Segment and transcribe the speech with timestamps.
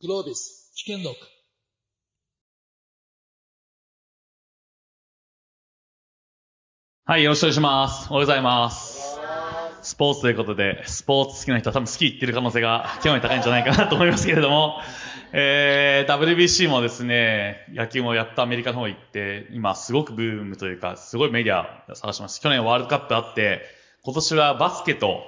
[0.00, 1.18] グロービス危険録
[7.04, 8.06] はい、よろしくお願いします。
[8.10, 9.18] おはようございます。
[9.82, 14.76] スポーツということで、スポーツ好きな人は多分好き言ってる可能性が極めて高いんじゃないかなと思いますけれども、
[15.32, 22.40] えー、WBC もですね、野球もやっとアメリカの方行って、今すごくブームというか、すごいメディアを探します。
[22.40, 23.62] 去年ワールドカップあって、
[24.04, 25.22] 今年はバスケと、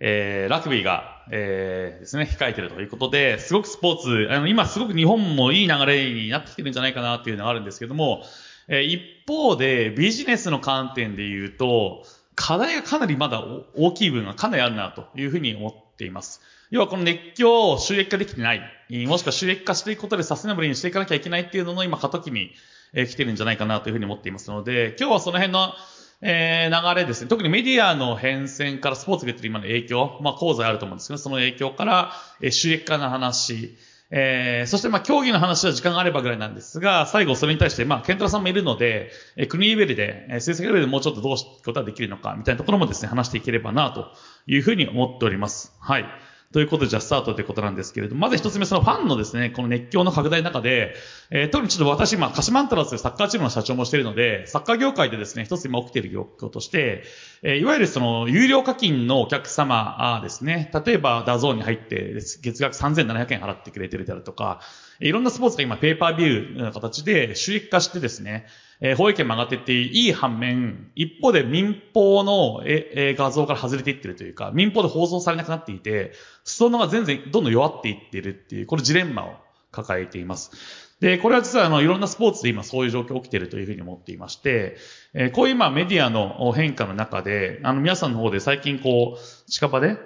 [0.00, 8.22] えー、ラグビーが、えー、ですね、控えてるということで、すごくスポーツ、あの、今すごく日本もいい流れになってきてるんじゃないかなっていうのがあるんですけども、
[8.68, 13.42] えー一方でビジネスの観点で言うと、課題がかなりまだ
[13.74, 16.40] 大きい部分がかなりあるなというふうに思っています。
[16.70, 18.60] 要はこの熱狂を収益化できてない、
[19.06, 22.52] もしくは収益化していくことでサステナブルにしていかなきゃいけないっていうのの今過渡期に、
[22.94, 25.72] 来てるんじゃないかなというふうに思っていますので、今日はその辺の
[26.20, 27.28] えー流れですね。
[27.28, 33.76] 特にメディアの変遷からスポーツが出てる今の影響、まあ、講座あると思うんですけど、その影響から、えー収益化の話、
[34.10, 44.06] えーそしてまあ競技の話は時間があればぐらいなんですが、最後それに対して、まあ、ケントラさんもいるので、えー国レベルで、えー成績レベルでもうちょっとどうしていくことができるのか、みたいなところもですね、話していければな、と
[44.46, 45.72] いうふうに思っております。
[45.80, 46.06] はい。
[46.54, 50.94] ということで、じゃあスタートということなんですけれども、まず一つ目、そのファンのですね、この熱狂の拡大の中で、
[51.30, 57.02] えー特にちょっと私、まあ、鹿島アントラーズサッカーチームの社長もしているので、サッカー業界でですね、一つ今起きている業況として、
[57.42, 64.60] えーいわゆるその、有料課金のお客様ですね、例えば DAZN に入って、月額3700円払ってくれてるであるとか、
[65.00, 68.46] いろんなスポーツが今ペイパービューの形で収益化してですね、
[68.80, 76.12] えー放映権も上がっていっていい反面、一方で民放のえ画像から外れていってるというか、民放で放送されなくなっていて、
[76.44, 79.34] 裾野が全然どんどん弱っていってるっていう、このジレンマを
[79.70, 80.50] 抱えています。
[81.00, 84.76] で、これは実はあの、いろんなスポーツで今そういう状況起きてるというふうに思っていまして、
[85.12, 89.96] えーこういう今メディアの変化の中で、あの、皆さんの方で最近こう、近場で、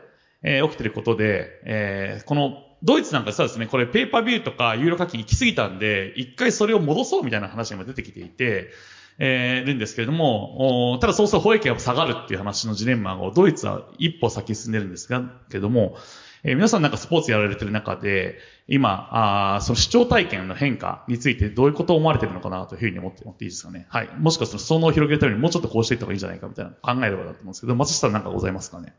[0.42, 8.70] えー起きてることで、えーこの、ドイツなんか実はですね、これペーパービューとか有料課金行き過ぎたんで、一回それを戻そうみたいな話が出てきていて、
[9.18, 15.96] えー、るんですけれども、ただそうすると保益が下がるっていう話のジレンマをドイツは一歩先進んでるんですが、けども、
[16.44, 18.38] えー皆さんなんかスポーツやられてる中で、
[18.68, 19.08] 今、
[19.56, 23.86] あその視聴体験の変化についてどういうことを思われてるのかなというふうに思って思っていいですかね。
[23.88, 24.08] はい。
[24.18, 28.94] もしくはそのを広げるためにもうちょっとこうしていった方がいいんじゃないかみたいな考えればだと思うんですけど、松下さんなんかございますかね？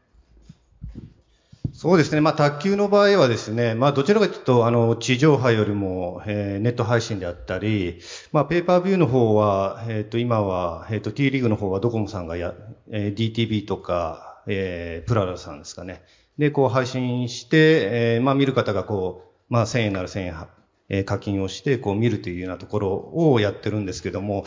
[1.79, 2.19] そうですね。
[2.19, 8.01] まあ、卓球の場合はですね、まあ、どちらかというと、あの、地上波よりも、えーネット配信であったり、
[8.33, 12.53] まあ、ペーパービューの方は、えっ、と、今は、えっ、と、T リーグの方はドコモさんがや、
[12.91, 16.03] えー DTV とか、えープララさんですかね。
[16.37, 20.47] で、こう配信して、えーまあ、見る方がこう、まあ、1000円なら1000円、
[20.89, 24.43] えー課金をして、こう見るというようなところをやってるんですけども、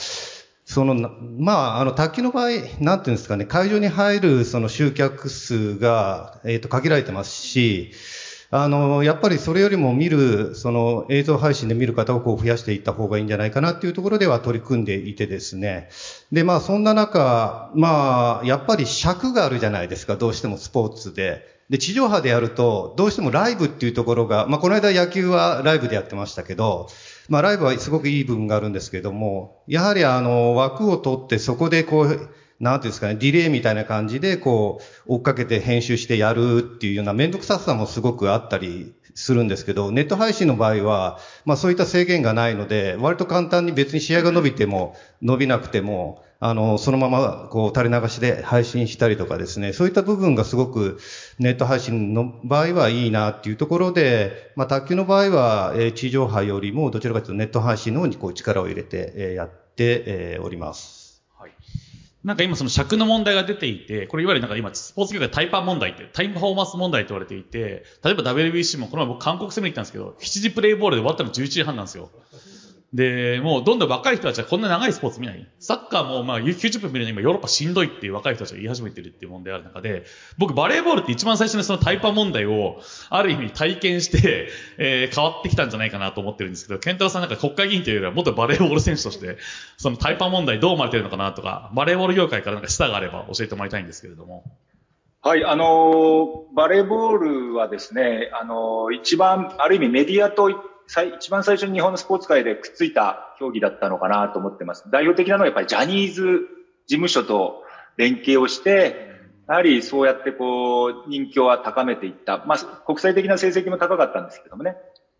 [0.72, 0.94] その、
[1.38, 2.48] まあ、あの、卓球の場合、
[2.80, 7.92] なんていうんですかね、会場に入るその集客数が、えっ、と、限られてますし、
[8.50, 15.90] あの、やっぱりそれよりも見る、その映像配信で見る方をこう増やしていった方がいいんじゃないかなっていうところでは取り組んでいてですね。
[16.32, 21.46] で、まあそんな中、まあ、やっぱり尺があるじゃないですか、どうしてもスポーツで。
[21.72, 26.88] で、地上波でやると、どうしてもライブっていうところが、まあこの間野球はライブでやってましたけど、
[27.30, 32.28] まあライブはすごくいい部分があるんですけども、やはりあの、枠を取ってそこでこう、
[32.62, 50.98] なんていうんですかね、ディレイみたいな感じで、こう、追っかけて編集してやるっていうような面倒くささもすごくあったりするんですけど、ネット配信の場合は、まあそういった制限がないので、割と簡単に別に試合が伸びても、伸びなくても、あの、そのまま、こう、垂れ流しで配信したりとかですね、そういった部分がすごく、
[51.40, 61.22] ネット配信の場合はいいなっていうところで、まあ、卓球の場合は、え地上波よりも、どちらかというとネット配信の方にこう力を入れて、えやって、えおります。
[61.38, 61.52] はい。
[62.24, 72.10] なんか今その尺の問題が出ていて、これいわゆるなんか今スポーツ業界タイパー問題って、タイムパフォーマンス問題って言われていて、例えば WBC もこの前僕韓国戦に行ったんですけど、7時プレイボールで終わったの11時半なんですよ。
[72.92, 75.48] で、もうどんどん若い人たちはこんな長いスポーツ見ない。
[75.58, 80.04] サッカーもまあ90分見るのに今ヨーロッパしんどいっていう若い人たちが言い始めてるっていう問題がある中で、
[80.36, 89.38] 僕バレーボールって一番最初にそのタイパ問題をある意味体験して、えー変わってきたんじゃないかなと思ってるんですけど、ケンタロさんなんか国会議員というよりは元バレーボール選手として、
[89.78, 94.44] そのタイパ問題どう思われてるのかなとか、バレーボール業界からなんか示唆があれば教えてもらいたいんですけれども。
[95.24, 100.56] はい、あのバレーボールはですね、あの一番、ある意味メディアと最
[101.00, 104.84] 一番最初に日本のスポーツ界でくっついた競技だったのかなと思ってます。
[104.90, 106.22] 代表的なのはやっぱりジャニーズ
[106.86, 107.62] 事務所と
[107.96, 109.10] 連携をして、
[109.48, 112.44] やはりそうやってこう、人気を高めていった。
[112.46, 114.76] まあ、国際的な成績も高かったんですけどもね。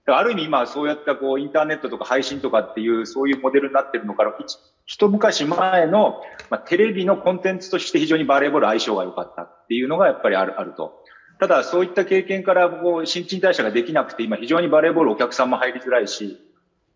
[0.07, 11.02] ある意味今そうやったこう、インターネットとか配信とかっていう、そういうモデルになってるのから、一一昔前の、まあ、テレビのコンテンツとして非常にバレーボール相性が良かったっていうのがやっぱりある、あると。
[11.43, 16.39] ただ、そういった経験から、もう新陳代謝ができなくて、今非常にバレーボールお客さんも入りづらいし、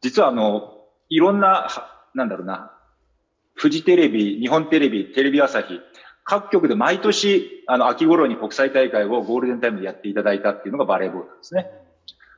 [0.03, 1.67] 実はあの、いろんな、
[2.15, 2.71] なんだろうな、
[3.55, 5.81] フジテレビ、日本テレビ、テレビ朝日、
[6.23, 11.69] 各局で毎年、あの、秋頃に国際大会をゴールデンタイムでやっていただいたっていうのがバレーボールなんですね。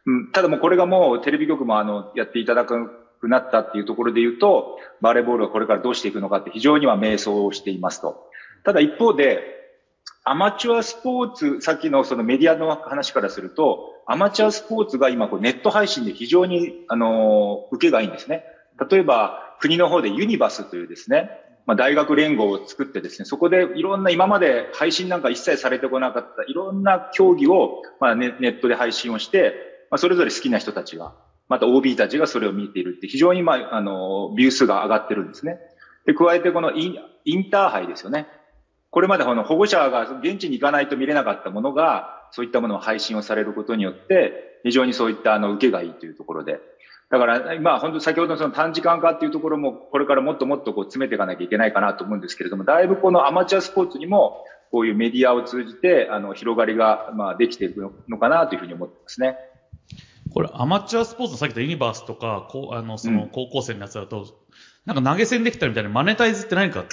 [0.06, 2.74] うん、ただもうこれがもうテレビ局もあの、やっていただく
[3.22, 8.30] なったっていうところで言うと、バレーボールはこれからどうしていくのかって非常には迷走をしていますと。
[8.64, 9.57] ただ一方で、
[10.24, 18.44] アマチュアスポーツ、さっきのそのメディアの話からすると、アマチュアスポーツが今こうネット配信で非常に、あの、受けがいいんですね。
[18.90, 21.30] 例えば、国の方でユニバスというですね、
[21.66, 29.54] まあ、大学連合を作ってですね、そこでいろんな今まで配信なんか一切されてこなかったいろんな競技を、まあネ、ネットで配信をして、
[29.90, 31.14] まあ、それぞれ好きな人たちが、
[31.48, 35.58] また OB たちがそれを見ているって非常に、まあ、あの、ビュー数が上がってるんですね。
[36.06, 38.26] で、加えてこのインインターハイですよね。
[38.90, 46.58] これまで保護者が現地に行かないと見れなかったものが、そういったものを配信をされることによって、非常にそういったあの受けがいいというところで。
[47.10, 59.36] だから、今、本当先ほどのその短時間化っていうところも、これからもっともっとこう詰めていかなきゃいけないかなと思うんですけれども、だいぶこのアマチュアスポーツにも、こういうメディアを通じて、あの、広がりが、まあ、できているのかなというふうに思ってますね。
[60.34, 64.26] これ、アマチュアスポーツのさっき言ったユニバースとか、こう、あの、その、高校生のやつだと、うん、
[64.84, 66.84] なんか投げ銭できたみたいなマネタイズって何か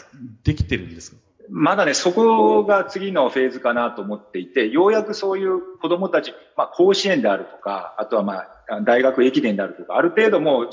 [0.46, 1.18] できてるんですか？
[1.50, 10.70] まだね、そこが次のフェーズかなと思っていて、ようやくそういう子供たち、まあ、甲子園であるとか、あとはまあ、大学駅伝であるとか、ある程度もう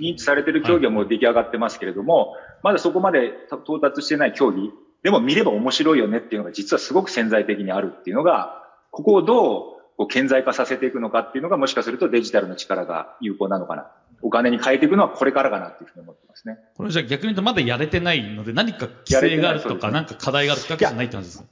[0.00, 3.32] 認知されてる競技はもう出来上がってますけれども、はい、まだそこまで
[3.64, 4.70] 到達してない競技、
[5.02, 13.90] でも見れば面白いよねっていうのが実はすごく潜在的にあるっていうのが、ここをどうこう顕在化させていくのかっていうのがもしかするとデジタルの力が有効なのかな。
[14.22, 16.58] お金に変えていくのはこれからかなっていうふうに思ってますね。
[16.76, 21.44] これじゃあ逆に言うとまだやれてないので何か規制があるとか、なんか課題があるわけじゃないって感じですか？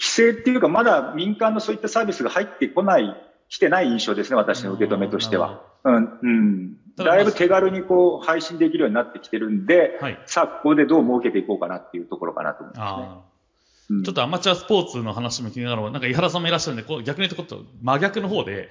[0.00, 3.14] 規制っていうかまだ民間のそういったサービスが入ってこない、
[3.48, 5.62] 来てない印象ですね、私の受け止めとしては。
[5.84, 6.76] うん、うん。
[6.96, 13.08] だいぶ手軽にこう配信できるようになってきてるんで、はい、さあここでどう儲けていこうかなっていうところかなと思いますね。
[13.88, 18.70] ちょっとアマチュアスポーツの話も気になるのは、なんか井原さんもいらっしゃるんで、こう逆に言うと真逆の方で、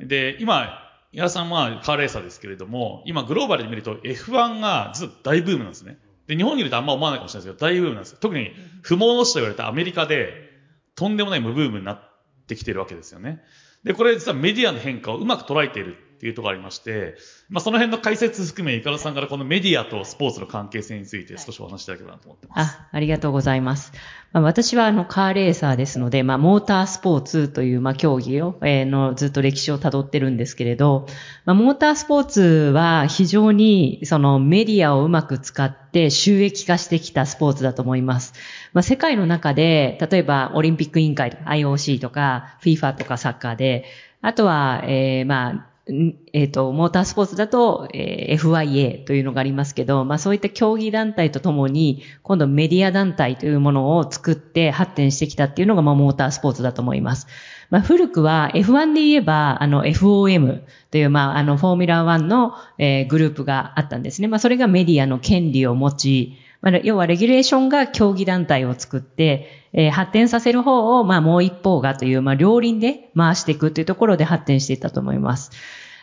[0.00, 0.78] で、今、
[1.12, 5.98] 井原さんはカーレーサーですけれども、今グローバルで見ると F1 が実は大ブームなんですね。
[6.26, 8.50] で、日本にいるとあんま思わないかもしれないですけど、大ブームなんです特に
[8.82, 10.50] 不毛の地と言われたアメリカで、
[10.96, 12.00] とんでもない無ブームになっ
[12.46, 13.42] てきてるわけですよね。
[13.84, 17.16] で、これ実はメディアの変化をうまく捉えているっていうところがありまして、
[17.50, 22.76] まあ、その辺の解説含め、イカラさんからこのメディアとスポーツの関係性について少しお話しいただければなと思ってます。
[22.76, 23.92] あ、ありがとうございます。
[24.32, 31.06] まあ、私はあのカーレーサーですので、まあ、モータースポーツというまあ競技を、えー、のずっと歴史をたどってるんですけれど、
[31.44, 32.40] まあ、モータースポーツ
[32.72, 38.34] は非常にそのメディアをうまく使って収益化してきたスポーツだと思います。
[38.74, 43.86] まあ、世界の中で、例えばオリンピック委員会とか IOC とか FIFA とかサッカーで、
[44.20, 57.26] あとは、えー、まあ、えっ、ー、と、モータースポーツだと、えー、FIA というのがありますけど、まあそういった競技団体とともに、今度メディア団体というものを作って発展してきたっていうのが、まあモータースポーツだと思います。
[57.70, 60.60] まあ古くは F1 で言えば、あの FOM
[60.92, 64.28] という、まああのフォーミュラー1の、えー、グループがあったんですね。
[64.28, 75.50] まあそれがメディアの権利を持ち、まあ、要はレギュレーションが競技団体を作って、えー、発展させる方を、まあ、もう一方がという、まあ、両輪で回していくというところで発展していったと思います。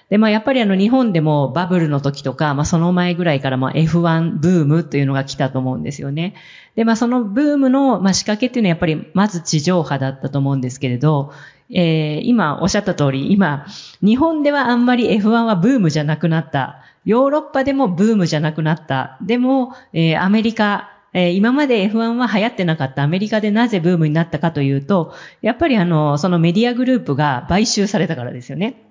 [0.09, 6.35] で、まあ、やっぱりあの、日本でもバブルの時とか、まあ、その前ぐらいから、まあ、F1 ブームというのが来たと思うんですよね。
[6.75, 11.31] で、まあ、そのブームの、まあ、仕掛けっていうのはやっぱり、まず地上波だったと思うんですけれど、
[11.71, 13.67] えー、今おっしゃった通り、今、
[14.01, 16.81] 日本ではあんまり F1 はブームじゃなくなった。
[17.05, 19.17] ヨーロッパでもブームじゃなくなった。
[19.21, 28.85] でも、えー、アメリカ、えー、今まで F1 は流行ってなかったアメリカでなぜブームになったかというと、やっぱりあの、そのメディアグループが買収されたからですよね。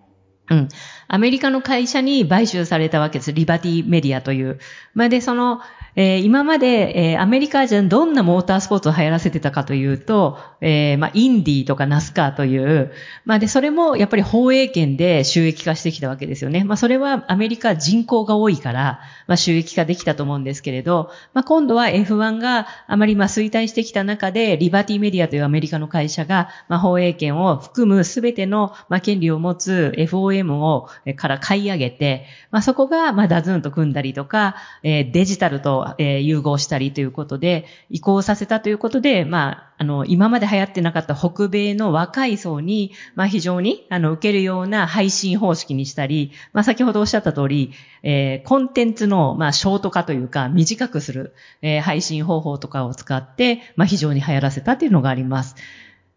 [0.50, 0.68] うん。
[1.08, 3.32] アメリカの会社に買収されたわけです。
[3.32, 4.58] リバティメディアという。
[4.94, 5.60] まあ、で、その、
[6.00, 12.92] えー、今まで、えー、アメリカじゃどんなモータースポーツを流行らせてたかというと、えー、まあ、インディーとかナスカーという、
[13.24, 16.62] まあ、で、それもやっぱり放映権で収益化してきたわけですよね。
[16.62, 55.56] まあ、それはアメリカ人口が多いから、まあ、収益化できたと思うんですけれど、まあ、今度は F1 があまりまあ衰退してきた中で、リバティメディアというアメリカの会社が、まあ、放映権を含むすべての、まあ、権利を持つ FOM を、から買い上げて、まあ、そこが、まあ、ダズンと組んだりとか、えー、デジタルと、えー、融合したりということで、移行させたということで、まあ、あの、今まで流行ってなかった北米の若い層に、まあ、非常に、あの、受けるような配信方式にしたり、まあ、先ほどおっしゃった通り、えー、コンテンツの、まあ、ショート化というか、短くする、えー、配信方法とかを使って、まあ、非常に流行らせたというのがあります。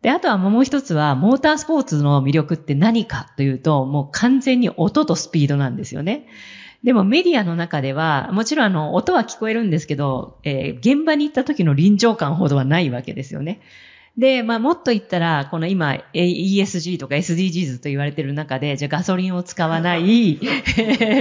[0.02, 6.26] で、あとはもう一つは、モータースポーツの魅力って何かというと、もう完全に音とスピードなんですよね。
[6.84, 13.62] でもメディアの中では、もちろんあの、音は聞こえるんですけど、えー、現場に行った時の臨場感ほどはないわけですよね。
[14.18, 20.40] で、まあ、もっと言ったら、この今、ESG とか SDGs と言われている中で、じゃあガソリンを使わない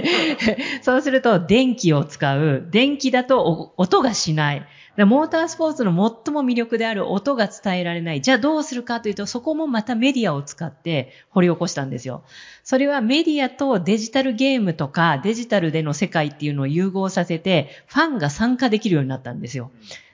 [0.82, 2.66] そうすると電気を使う。
[2.70, 4.66] 電気だと音がしない。
[5.06, 8.20] モータースポーツの最も魅力である音が伝えられない。
[8.20, 12.24] じゃあどうするかというと、そこもまたメディアを使って掘り起こしたんですよ。
[12.64, 19.70] それはメディアとデジタルゲームとかデジタルでの世界っていうのを融合させて、ファンが参加できるようになったんですよ。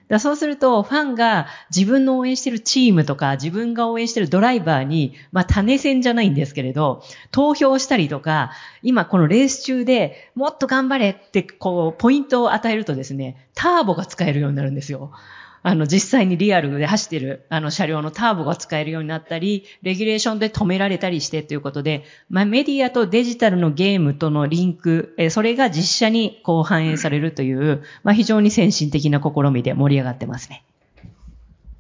[0.09, 15.11] だそうすると、ファンが自分の応援してるチームとか、自分が応援してるドライバーに、まあ、種戦じゃないんですけれど、投票したりとか、今このレース中でもっと頑張れって、こう、ポイントを与えるとですね、ターボが使えるようになるんですよ。
[15.68, 30.62] あの、実際にリアルで走ってる、あの、車両のターボが使えるようになったり、レギュレーションで止められたりしてということで、まあ、メディアとデジタルのゲームとのリンク、えそれが実写にこう反映されるという、まあ、非常に先進的な試みで盛り上がってますね。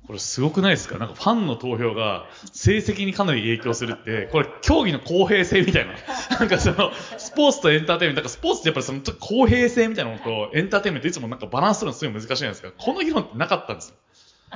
[0.06, 0.98] これすごくないですか？
[0.98, 5.94] なんかファンの投票が成績にかなり影響するって、これ競技の公平性みたいな。
[6.38, 12.72] なんかその、スポーツとエンターテイメント、なんかスポーツってやっぱりその公平性みたいなのとエンターテイメントいつもなんかバランスするのすごい難しいじゃないですか。
[12.78, 13.96] この議論ってなかったんですよ。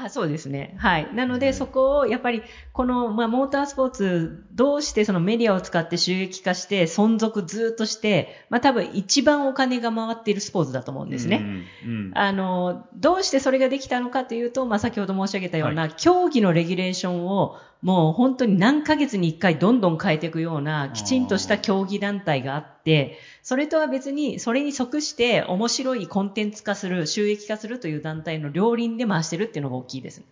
[0.05, 0.75] あそうですね。
[0.79, 1.15] はい。
[1.15, 2.43] なので、そこを、やっぱり、
[2.73, 11.43] この、まあ、モータースポーツ、どうしてそのメディアを使って収益化して、存続ずっとして、まあ、多分一番お金が回っているスポーツだと思うんですね。
[11.85, 30.23] うんうん、あの、どうしてそれができたのかというと、まあ、先ほど申し上げたような、はい、競技のレギュレーションを、もう本当に何ヶ月に一回どんどん変えていくような、きちんとした競技団体があって、それとは別に、それに即して面白いコンテンツ化する、収益化するという団体の両輪で回してるっていうのが大きいです。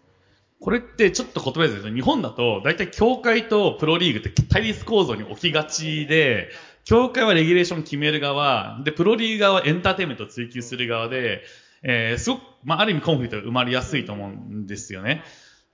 [0.61, 6.51] これってちょっと言葉ですけど、日本だと大体協会とプロリーグって対立構造に起きがちで、
[6.85, 11.43] 協会はレギュレーション決める側、で、プロリーグ側はエンターテインメントを追求する側で、
[11.83, 15.23] えー、すごく、まあ、ある意味コンフリクトが生まれやすいと思うんですよね。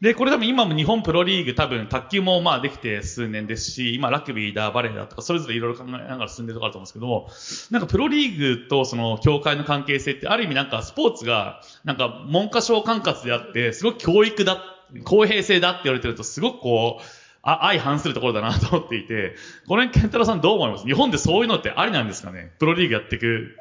[0.00, 7.28] で、これ多分今も日本プロリーグ多分卓球もまあできて数年ですし、今ラグビーだ、バレーだとかそれぞれいろいろ考えながら進んでるところあると思うんですけども
[7.70, 14.58] なんかプロリーグとその協会の関係性ってある意味なんかスポーツがなんか文科省管轄であって、すごく教育だ、
[15.04, 17.02] 公平性だって言われてるとすごくこう、
[17.46, 19.36] あ、相反するところだなと思っていて、
[19.68, 20.86] この辺、健太郎さんどう思います？
[20.86, 22.52] 日本でそういうのってありなんですかね？
[22.58, 23.56] プロリーグやっていく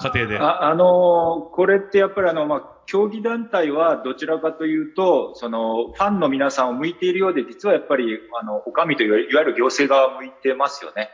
[0.00, 0.38] 過程で。
[0.38, 11.10] あ、あのこれってやっぱりあの、まあ、競技団体はどちらかというと、その、ファンの皆さんを向いているようで、実はやっぱり、あの、お上という、いわゆる行政側を向いてますよね。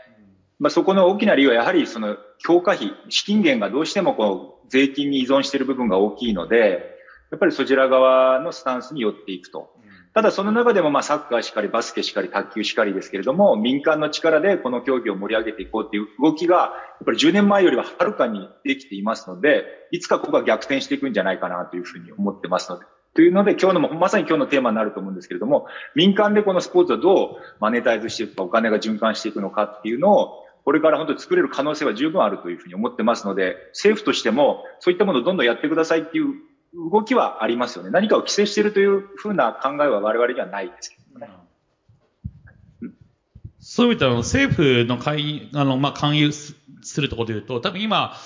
[0.63, 6.93] まあ、そこの大きな理由はやはりその強化費、資金源がどうしてもこう税金に依存している部分が大きいので、
[7.33, 9.75] やっぱりそちら側のスタンスに寄っていくと。
[10.15, 16.69] ただその中でもまあサッカーしかり、バスケしかり、卓球しかりですけれども、民間の力でこの競技を盛り上げていこうっていう動きが、や
[17.03, 22.85] っぱり10年前よりははるかにできていますので、いつかここが逆転していくんじゃないかなというふうに思ってますので。
[23.15, 36.35] というので、今日の、まさに今日のテーマになると思うんですけれども、民間でこのスポーツをどうマネタイズしていくか、お金が循環していくのかっていうのを、これから本当に作れる可能性は十分あるというふうに思ってますので、政府としてもそういったものをどんどんやってくださいっていう
[36.75, 37.91] 動きはありますよね。
[37.91, 41.29] 何かを規制しているというふうな考えは我々にはないですけどね。
[43.61, 48.17] そういう意味では、政府の介あの、まあ、勧誘するところで言うと、多分今、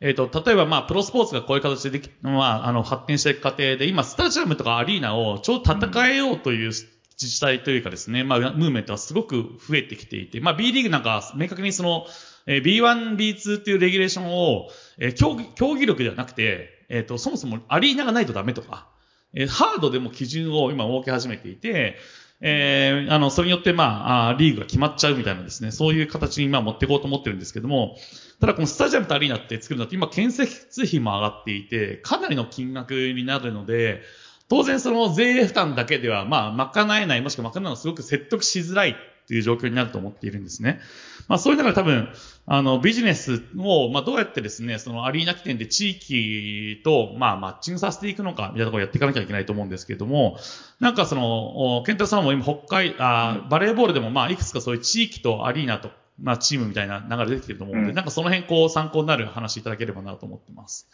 [0.00, 12.06] えっ、ー、と、例えば、まあ、プロスポーツがこういう形ででき、まあ、あの、発展していく過程で、今、スタジアムとかアリーナをちょうど戦えようという自治体というかですね、まあ、ムーメントはすごく増えてきていて、まあ、B リーグなんか、明確にその、
[12.46, 14.68] えー、B1、B2 っていうレギュレーションを、
[14.98, 18.86] えー、競技、競技力ではなくて、えっ、ー、と、そもそもアリーナがないとダメとか、
[19.34, 21.96] えー、ハードでも基準を今設け始めていて、
[22.42, 27.96] えー、あの、それによって、まあ、リーグが決まっちゃうみたいなですね、そういう形に今持っていこうと思ってるんですけども、
[28.40, 34.02] ただこのスタジアムとアリーナって作るのって今建設費も上がっていて、かなりの金額になるので、
[34.48, 40.80] 当然その税負担だけでは、まあ、賄えない、もしくは賄うのはすごく説得しづらいっていう状況になると思っているんですね。
[41.28, 42.08] まあそういう中で多分、
[42.46, 50.38] あの、ビジネスを、まあどうやってですね、そのアリーナ起点で地域と、まあマッチングさせていくのか、みたいなところをやっていかなきゃいけないと思うんですけれども、
[50.80, 60.88] なんかその、ケンタさんも今北海、あバレーボールでもまあいくつかそういう地域とアリーナと、まあチームみたいな流れ出てきてると思うので、うん、なんかその辺こう参考になる話いただければなと思ってます。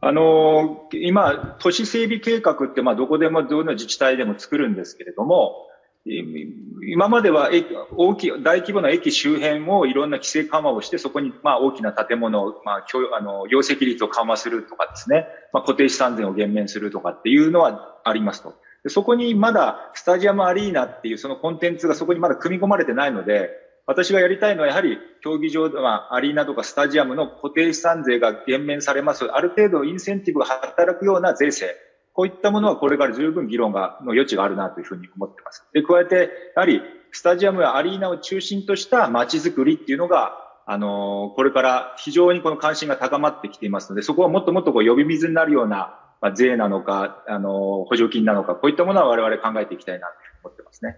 [0.00, 5.66] あの、今、都市整備計画って、まあ、どこでも、どの自治体でも作るんですけれども、
[6.06, 7.50] 今までは
[7.96, 12.86] 大きい、大規模な駅周辺をいろんな規制緩和をして、そこにまあ大きな建物を、まあ、
[13.18, 18.54] あの、容積率を緩和するとかですね、まあ、固定資産税を減免するとかっていうのはありますと。
[18.88, 23.48] そこにまだスタジアムアリーナっていうそのコンテンツがそこにまだ組み込まれてないので、
[23.86, 29.24] 私がやりたいのはやはり競技場、まあ、アリーナとかスタジアムの固定資産税が減免されます。
[29.24, 31.74] ある程度インセンティブが働くような税制。
[32.14, 35.66] こういったものはこれから十分議論が、の余地があるなというふうに思ってます。
[35.74, 36.80] で、加えて、やはり
[37.10, 40.32] スタジアムやアリーナを中心とした街づくりっていうのが、
[40.64, 50.96] あの、これから非常にこの関心が高まってきていますので、そこはもっともっとこう呼び水になるような、まあ、税なのか、あの、補助金なのか、こういったものは我々考えていきたいなと思ってますね。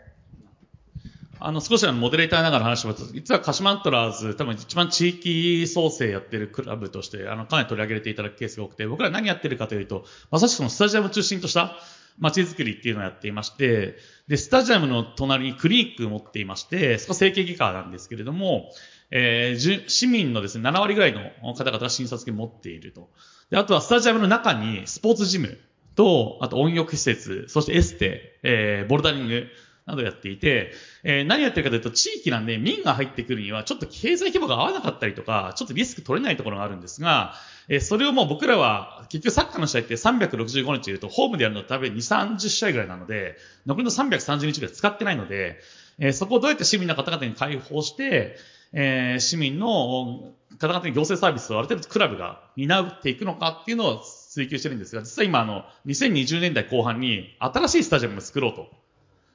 [1.38, 3.12] あの、少しあの、モデレーターながら話します。
[3.12, 11.76] 実は鹿島アントラーズ、多分一番地域創生やってるクラブとして、あの、かなり取り上げていただくケースが多くて、僕ら何やってるかというと、まさしくそのスタジアム中心とした
[12.18, 13.96] 街づくりっていうのをやっていまして、
[14.28, 18.70] で、スタジアムの隣にクリニックを持っていまして、そこ整形外科なんですけれども、
[19.10, 21.20] えー、市民のですね、7割ぐらいの
[21.54, 23.10] 方々が診察券持っていると。
[23.50, 25.58] で、あとはスタジアムの中にスポーツジム
[25.94, 29.46] と、あと温浴施設、そしてエステ、えー、ボルダリング、
[29.86, 30.72] などやっていて、
[31.04, 37.34] えー、何やってるかというと、地域なんで民が入ってくるには、ちょっと経済規模が合わなかったりとか、ちょっとリスク取れないところがあるんですが、
[37.68, 45.60] えー、それをもう僕らは、結局サッカーの試合って365日いると、ホームでやるの多分2、30試合ぐらいなので、残りの330日ぐらい使ってないので、
[45.98, 48.36] えー、そこをどうやって市民の方々に開放して、
[48.72, 58.68] えー、市民の方々に行政サービスをある程度クラブが担っていくのかっていうのを追求してるんですが、実は今あの、2020年代後半に新しいスタジアムを作ろうと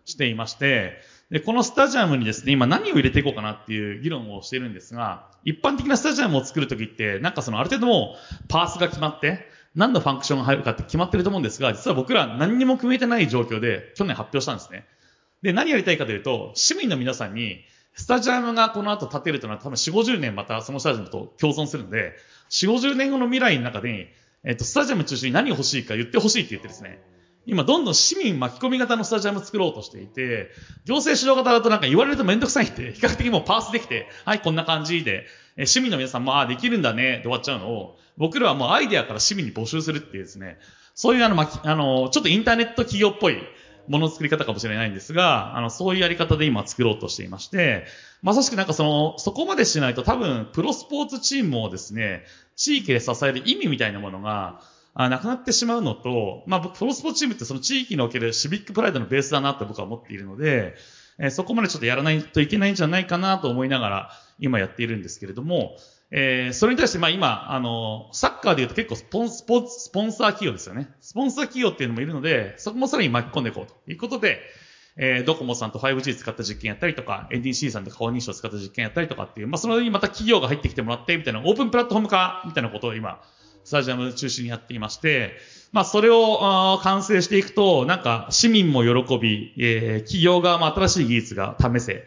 [0.05, 14.85] していまして、で、このスタジアムにですね、今何を入れていこうかなっていう議論をしているんですが、一般的なスタジアムを作るときって、なんかそのある程度もうパースが決まって、何のファンクションが入るかって決まってると思うんですが、実は僕ら何にも決めてない状況で去年発表したんですね。
[15.41, 17.61] で、何やりたいかというと、市民の皆さんに、
[17.93, 22.13] スタジアムがこの後建てるというのは多分4、50年またそのスタジアムと共存するので、
[22.49, 27.01] 4、50年後の未来の中で、えっと、スタジアム中心に何が欲しいか言って欲しいって言ってですね、
[27.45, 30.51] 今どんどん市民巻き込み型のスタジアム作ろうとしていて、
[30.85, 35.25] 行政指導型だとなんか言われるとめんどくさいって、比較的もうパースできて、はい、こんな感じで、
[35.57, 40.59] え市民の皆さんも、ああ、できるんだね、で終わっちゃうのを、僕らはもうアイデアから市民に募集するっていうですね、
[40.93, 43.37] そういうあの、まあの、ちょっとインターネット企業っぽい
[43.87, 47.85] もの作り方かもしれないんですが、あの、そういうやり方で今作ろうとしていまして、
[48.21, 54.61] まさしくなんかその、そこまでしないと多分、プロスポーツチームをですね、地域で支える意味みたいなものが、
[54.93, 60.75] あなくなってしまうのと、まあ僕、プロスポーツチームってその地域におけるシビックプライドのベースだなって僕は思っているので、
[61.17, 65.77] え、そこまでちょっとやらないといけないんじゃないかなと思いながら今やっているんですけれども、
[66.09, 70.89] えー、それに対してまあ今、あの、サッカーで言うと結構スポンスポーツ、スポンサー企業ですよね。
[70.99, 74.41] スポンサー企業っていうのもいるので、そこもさらに巻き込んでいこうということで、
[74.97, 83.21] えー、ドコモさんと 5G 使った実験やったりとか、NDC さんと顔認証使った実験やったりとかっていう、まあ、その上にまた企業が入ってきてもらって、みたいなオープンプラットフォーム化みたいなことを今、
[83.63, 85.37] スタジアム中心にやっていまして、
[85.71, 92.05] まあ、それを完成していくと、なんか、市民も喜び、えー、企業側も新しい技術が試せ、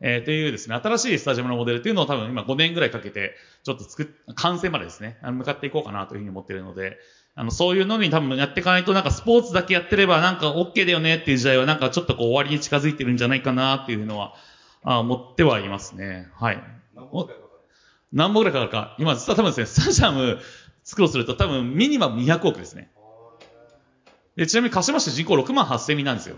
[0.00, 6.98] えー、というですね、新しいスタジアムのモデルっていうのを多分今5年ぐらいかけて、ちょっと作っ、完成までですね、向かっていこうかなというふうに思っているので、
[7.34, 14.34] あの、そういうのに多分やっていかないと、なんかスポーツだけやってればなんか OK だよねっていう時代はなんかちょっとこう終わりに近づいてるんじゃないかなっていうのは、
[14.84, 16.28] あ思ってはいますね。
[16.34, 16.62] はい。
[18.12, 18.96] 何本ぐらいかかるか。
[18.98, 20.38] 今実は多分ですね、スタジアム
[20.84, 22.90] 作ろうとすると多分ミニマム200億ですね。
[24.36, 26.36] で、ちなみに鹿島市人口6万8000人なんですよ。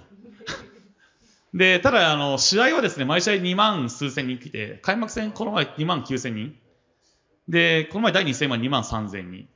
[1.55, 6.57] で、ただ、あの、試合はですね、毎試合2万数千人来て、開幕戦この前2万9000人。
[7.49, 9.49] で、この前第2戦は2万3000人。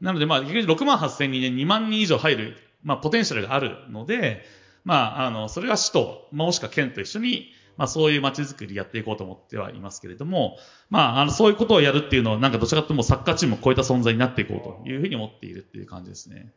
[0.00, 4.44] なので、まあ、6万8000人で2万人以上入る、まあ、ポテンシャルがあるので、
[4.84, 10.56] まあ、あの、それは市と、まあ、もしくは県と一緒に、まあ、そういう街づくりやっていこうと思ってはいますけれども、
[10.90, 16.52] まあ、あの、そういうことをやるっていうのは、なんかどちらかというとサッカーチームを超えた存在になっていこうというふうに思っているっていう感じですね。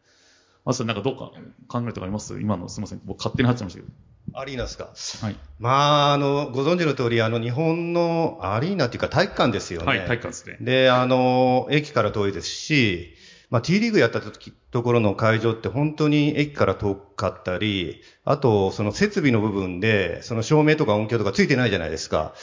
[0.66, 1.32] まずなんかどうか
[1.68, 2.40] 考えとかあります？
[2.40, 3.02] 今のすみません。
[3.06, 3.92] 僕勝手に入っちゃいましたけど。
[4.40, 4.92] アリーナですか？
[5.26, 5.36] はい。
[5.58, 9.88] まあ、あの、ご存知の通り、あの、日本のアリーナっていうか体育館ですよね。
[9.88, 10.58] はい、体育館ですね。
[10.62, 13.16] で、あの、駅から遠いですし、
[13.50, 22.34] まあ、T リーグやった時ところの会場って本当に駅から遠かったり、あと、その設備の部分で、その照明とか音響とかついてないじゃないですか。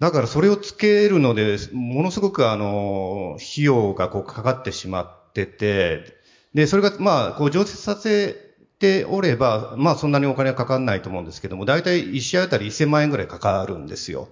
[0.00, 6.20] だからそれをつけるので、ものすごくあの、費用がこうかかってしまってて、
[6.54, 8.34] で、それが、まあ、こう、常設させ
[8.80, 14.28] ておれば、まあ、そんなにお金はかかんないと思うんですけども、大体1試合あたり1000万円ぐらいかかるんですよ。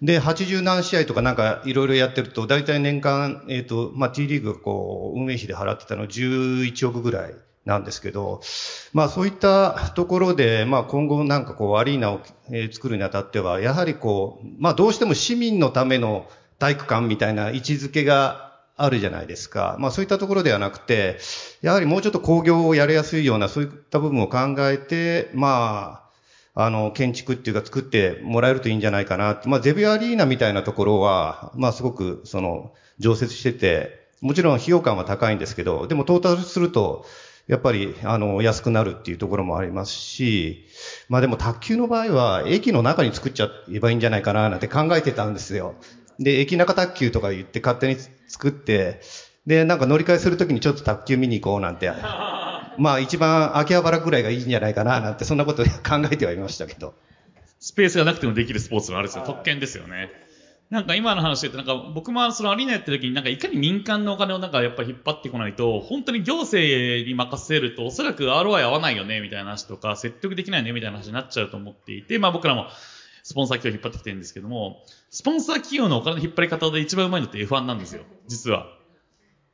[0.00, 7.34] で、80何試合とかなんかいろいろやってると、大体年間、えっ、ー、と、まあ、T リーグがこう、運営費で払ってたの11億ぐらい
[7.68, 8.40] なんですけど、
[8.94, 12.20] まあそういったところで、まあ今後なんかこうアリーナを
[12.72, 16.26] 作るにあたっては、やはりこう、まあどうしても市民のための
[16.58, 19.76] 体育館みたいな位置づけがあるじゃないですか。
[19.78, 21.18] まあそういったところではなくて、
[21.60, 24.38] やはりもうちょっと工業をやりやすいような、そういった部分を考
[24.70, 26.07] えて、まあ、
[26.60, 37.06] あの、建築っていうか作ってもらえるといいんじゃないかなまあゼビアリーナみたいなところは、まあすごく、その、常設してて、もちろん費用感は高いんですけど、でもトータルすると、
[37.46, 40.66] やっぱり、あの、安くなるっていうところもありますし、
[41.08, 45.76] まあでも卓球の場合は、駅の中に作っちゃえばいいんじゃないかななんて考えてたんですよ。
[46.18, 49.00] で、駅中卓球とか言って勝手に作って、
[49.46, 51.92] で、なんか乗り換えするときにちょっと卓球見に行こうなんて、
[52.78, 55.70] まあ一番秋葉原ぐらいがいいんじゃないかななんて、そんなこと考
[56.10, 56.94] えてはいましたけど。
[57.60, 59.24] スペースがなくてもできるスポーツがあるんですよ。
[59.26, 60.10] 特権ですよね。
[60.70, 72.66] なんか今の話で言って、なんか僕もそのアリーナやってる時になんかいかに民間のお金をなんかやっぱ引っ張ってこないと、本当に行政に任せるとおそらく ROI 合わないよねみたいな話とか、説得できないねみたいな話になっちゃうと思っていて、まあ僕らも
[73.22, 78.77] スポンサー企業引っ張ってきてるんですけども、スポンサー企業のお金の引っ張り方で一番うまいのって F1 なんですよ、実は。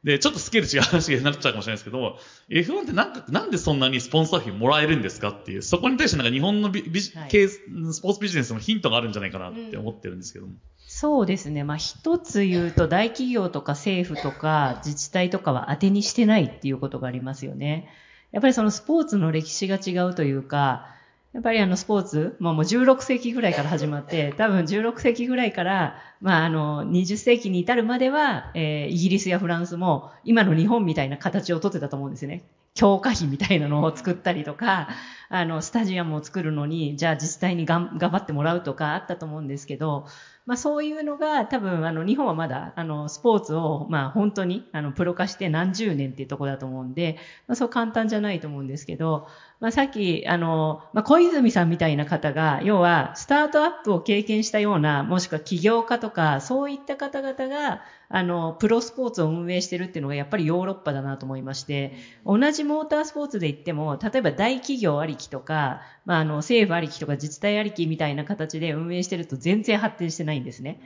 [0.04, 2.18] で、ちょっとスケール違う話になっちゃうかもしれないですけど、
[2.50, 7.60] F1 ってなんか、なんでそんなにスポンサー費もらえるんですかっていう、そこに対してなんか日本のビビ、はい、ス
[8.02, 10.52] ポーツビジネスのヒントがあるんじゃないかなって思ってるんですけども。
[10.52, 11.64] うん、そうですね。
[11.64, 17.88] まあ一つ言うと大企業とか政府とか自治体とかは当てにしてないっていうことがありますよね。
[18.30, 20.88] やっぱりそのスポーツの歴史が違うというか、
[21.34, 32.44] やっぱりあのスポーツ、まあもう16世紀ぐらいから始まって、多分16世紀ぐらいから、まああの20世紀に至るまでは、えー、イギリスやフランスも今の日本みたいな形をとってたと思うんですね。
[32.74, 34.88] 強化費みたいなのを作ったりとか、
[35.28, 40.06] あの、スタジアムを作るのに、じゃあ自治体に頑張ってもらうとかあったと思うんですけど、
[40.46, 49.26] まあそういうのが多分あの日本はまだあのスポーツをまあ本当にあのプロ化して何十年っていうとこだと思うんで、まあそう簡単じゃないと思うんですけど、
[49.60, 57.80] まあさっきあの、まあ小泉さんみたいな方が、要はスタートアップを経験したような、もしくは起業家とか、そういった方々が、
[58.10, 61.92] あの、プロスポーツを運営してるっていうのがやっぱりヨーロッパだなと思いまして、
[62.26, 70.80] 同じモータースポーツで言っても、例えば大企業ありきとか、まああの政府ありきとか自治体ありきみたいな形で運営してると全然発展してないないんですね。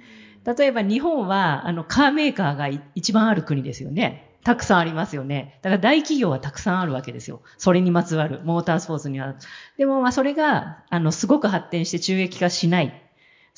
[0.45, 4.25] 例えば日本は、あの、カーメーカーが一番ある国ですよね。
[4.45, 5.59] たくさんありますよね。
[5.63, 7.43] だから大企業はたくさんあるわけですよ。
[7.59, 9.35] それにまつわる、モータースポーツには。
[9.77, 13.08] でも、まあ、それが、あの、すごく発展して収益化しない。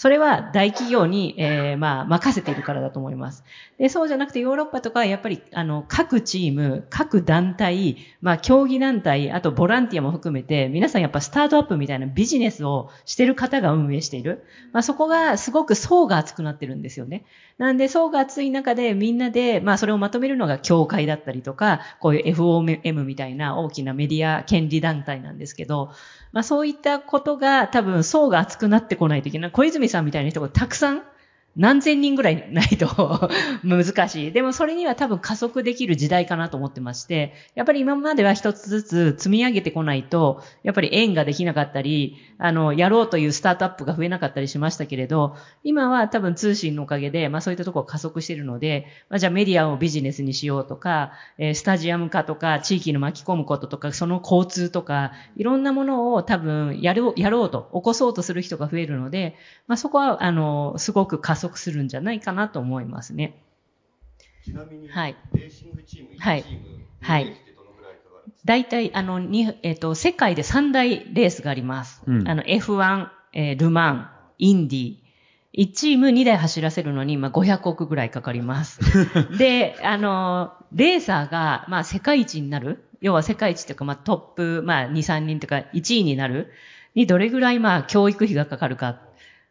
[0.01, 3.45] それは大企業に、えー、まあ、任せているからだと思います。
[3.77, 14.43] で、そうじゃなくてヨーロッパとかはやっぱり、あの、各チーム、各団体、まあ、競技団体、あとボランティアも含めて、皆さんやっぱスタートアップみたいなビジネスをしてる方が運営している。
[14.73, 17.27] まあ、そこがすごく層が厚くなってるんですよね。
[17.59, 25.91] なんで層が厚い中でみんなで、まあ、それをまとめるのが協会だったりとか、こういう FOM みたいな大きなメディア権利団体なんですけど、
[26.33, 29.51] まあそういったことが多分層が厚くなってこないといけない。
[29.51, 31.03] 小泉さんみたいな人がたくさん
[31.57, 33.31] 何千人ぐらいないと
[33.65, 34.33] 難しい。
[34.33, 59.35] でもそれには多分加速できる時代かなと思ってまして、やっぱり今までは一つずつ積み上げてこないと、やっぱり縁ができなかったり、あの、やろうというスタートアップが増えなかったりしましたけれど、今は多分通信のおかげで、まあそういったところ加速しているので、まあじゃあメディアをビジネスにしようとか、えー、スタジアム化とか、地域の巻き込むこととか、その交通とか、いろんなものを多分やろう、やろうと、起こそうとする人が増えるので、
[59.67, 63.43] まあそこは、あの、すごく加速するんじゃないかなと思いますね。
[64.45, 66.45] ちなみに、はい、レーシングチーム、はい、
[67.01, 67.37] はい。
[68.45, 72.03] 大体、あの、に、えっ、ー、と、世界で3大レースがあります。
[72.07, 74.97] うん、あの、F1、えー、ルマン、インディ、
[75.53, 78.81] 1チーム2台走らせるのに、まあ、500億ぐらいかかります。
[79.37, 82.85] で、あの、レーサーが、まあ、世界一になる。
[83.01, 86.53] 要は世界一というか、まあ、トップ、まあ、2、3人というか、1位になる。
[86.95, 89.01] にどれぐらい、まあ、教育費がかかるか。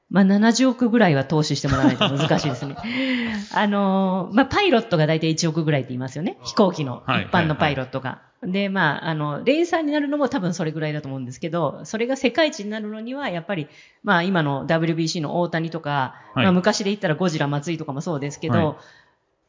[0.10, 2.76] まあ、70億ぐらいは投資してもらわないと難しいですね。
[3.54, 6.38] あの、まあ、パイロットが大体1億ぐらいって言いますよね。
[6.44, 8.10] 飛行機の、一般のパイロットが。
[8.10, 13.68] はいはいはい、で、まあ、あの、レーサーになるのも多分それぐらいだと思うんですけど、それが世界一になるのには、やっぱり、
[14.04, 18.76] まあ、今の WBC の大谷とか、はい、まあ、昔で言ったらゴジラ松井とかもそうですけど、はい、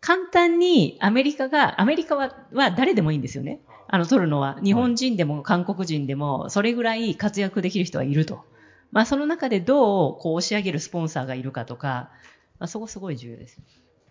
[0.01, 3.61] 簡単にアメリカが、アメリカはは誰でもいいんですよね。
[3.89, 4.59] あの、取るのは。
[4.63, 8.45] 日本人でも韓国人でも、それぐらい活躍できる人はいると。
[8.93, 12.11] まあ、その中でどうこう押し上げるスポンサーがいるかとか、
[12.59, 13.61] まあ、そこすごい重要です。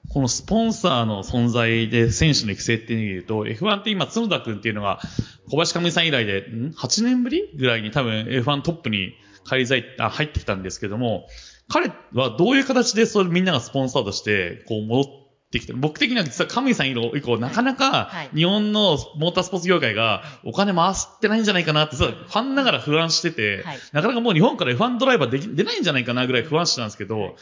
[0.10, 5.00] このスポンサーの存在で選手の育成っていうと、F1 って今、角田君っていうのが、
[5.52, 9.14] 小林上さん以来で、ん ?8 年ぶりぐらいに多分 F1 トップに
[9.44, 11.28] 返り咲いあ入ってきたんですけども、
[11.68, 27.36] 彼はどういう形でそれみんながスポンサーとしてこう戻っってきて僕的には実は神さん以降、なかなか日本のモータースポーツ業界がお金回してないんじゃないかなって、ファンながら不安してて、なかなかもう日本から F1 ドライバーでき出ないんじゃないかなぐらい不安してたんですけど、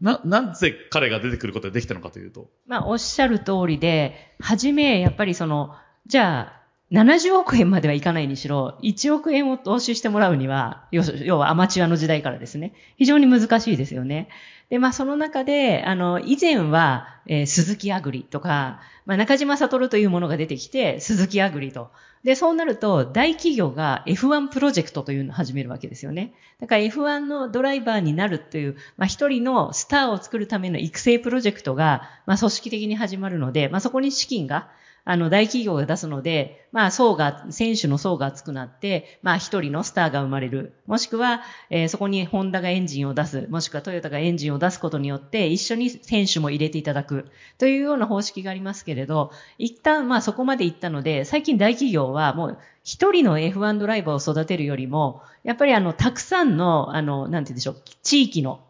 [0.00, 2.48] な、なぜ彼が出てくることができたのかというと。
[2.68, 5.74] まあ、おっしゃる通りで、はじめ、やっぱりその、
[6.06, 14.28] じゃあ、70億円まではいかないにしろ、1億円を投資してもらうには、要はアマチュアの時代からですね、非常に難しいですよね。
[14.70, 21.90] で、まあその中で、あの、以前は、えー、鈴木アグリとか、まあ中島悟というものが出てきて、鈴木アグリと。
[22.24, 26.32] で、そうなると、大企業が F1 プロジェクトというのを始めるわけですよね。
[26.58, 34.70] だから F1 のドライバーになるという、まあ一人のスターを作るための育成プロジェクトが、まあ組織的に始まるので、まあそこに資金が、
[35.08, 40.74] あの、大企業が出すので、まあ、層が、選手の層が厚くなって、まあ、一人のスターが生まれる。
[40.86, 41.40] もしくは、
[41.70, 43.46] えー、そこにホンダがエンジンを出す。
[43.48, 47.30] もしくはトヨタがエンジンを出すことによって、一緒に選手も入れていただく。
[47.56, 58.60] というような方式がありますけれど、一旦、まあ、そこまで行ったので、最近大企業はもう、一人の F1 ドライバーを育てるよりも、やっぱりあの、たくさんの、あの、なんて言うんでしょう、地域の、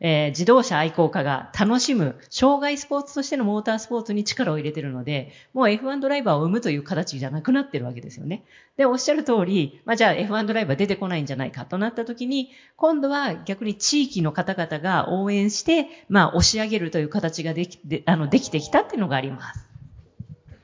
[0.00, 8.44] えー、自動車愛好家が楽しむ、障害スポーツとしてのモータースポーツに力を入れてるので、もう F1 ドライバーを生むという形じゃなくなってるわけですよね。
[8.76, 19.68] で、おっしゃる通り、まあ、じゃあ F1 ドライバー出てこないんじゃないかとなった時に、今度は逆に地域の方々が応援して、まあ、押し上げるという形ができ、であの、できてきたっていうのがあります。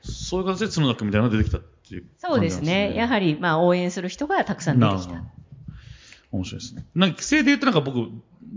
[0.01, 2.95] そういう形で角田君みたいなのが出てきたっていう、ね、そうですね。
[2.95, 5.23] やはり、まあ、応援する人がたくさん出てきた。
[6.31, 6.85] 面白いですね。
[6.95, 8.09] なんか、規制で言うとなんか僕、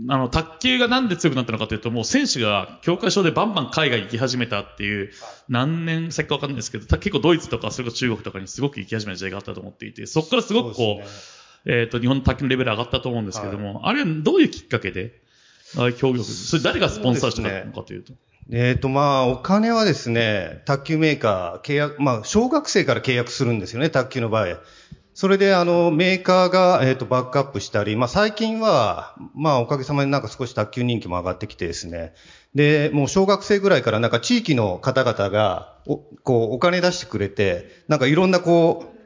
[0.07, 5.11] あの、卓球がなんで強くなったのかというと、もう選手が協会賞でバンバン海外行き始めたっていう、
[5.49, 11.05] 何年先かわかんないですけど、結構ドイツとか、それこそ中国とかにすごく行き始めた時代があったと思っていて、そこからすごくこう、うね、
[11.65, 15.21] えっ、ー、と、日本の卓球のレベル上がったと思うんですけども、はい、あれはどういうきっかけで、
[15.77, 18.13] ああ競技をそれ誰がスポンサーしてたのかというと。
[18.51, 24.59] えっ、ー、と、まあ、お金はですね、卓球メーカー、契約、まあ、小学生から契約するんですよね、卓球の場合。
[25.19, 32.13] それで、あの、メーカーが、えっ、ー、と、バックアップしたり、まあ、最近は、まあ、おかげさまでなんか少し卓球人気も上がってきてですね。
[32.55, 38.97] で、もう小学生ぐらいからなんか地域の方々が、お、こう、お金出してくれて、なんかいろんなこう、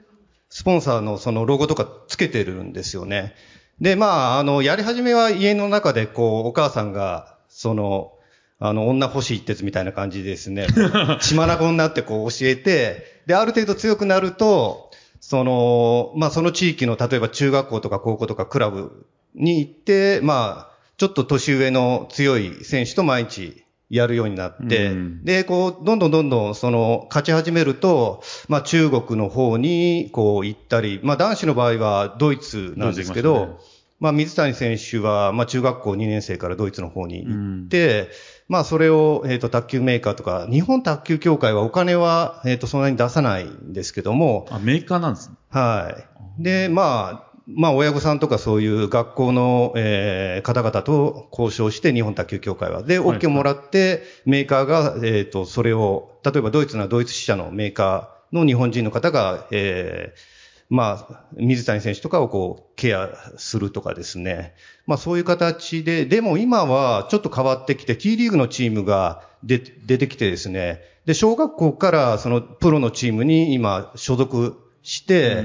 [0.50, 3.34] スポンサーのそのロゴとかつけてるんですよね。
[3.82, 8.14] で、まあ、あの、やり始めは家の中でこう、お母さんが、その、
[8.60, 10.68] あの、女欲しいってみたいな感じですね。
[11.22, 14.93] 血まなこになってこう教えて、で、ある程度強くなると、
[15.26, 33.62] その、まあ、その地域の、例えば中学校とか高校とかクラブに行って、まあ、ちょっと年上の強い選手と毎日やるようになって、うん、で、こう、どんどんどんどん、その、勝ち始めると、まあ、中国の方に、こう、行ったり、まあ、男子の場合はドイツなんですけど、
[34.02, 38.08] まあ、水谷選手は、まあ、中学校2年生からドイツの方に行って、うん、
[38.54, 44.46] まあ、それを、えっ、ー、と、卓球メーカーとか、日本卓球協会はお金は、えっ、ー、と、そんなに出さないんですけども。
[44.52, 45.36] あ、メーカーなんですね。
[45.50, 45.92] は
[46.38, 46.44] い。
[46.44, 52.84] で、まあ、まあ、親御さんとかそういう学校の、えー、方々と交渉して、日本卓球協会は。
[52.84, 60.33] で、OK もらって、メーカーが、えっ、ー、と、それを、例えばドイツのドイツ支社のメーカーの日本人の方が、えー、
[60.74, 63.08] まあ、水谷選手とかをこう、ケア
[63.38, 64.56] するとかですね。
[64.88, 70.82] まあそういう形で、でも今はちょっと変わってきて、T リーグのチームが出てきてですね。
[71.06, 75.44] で、小学校からそのプロのチームに今所属して、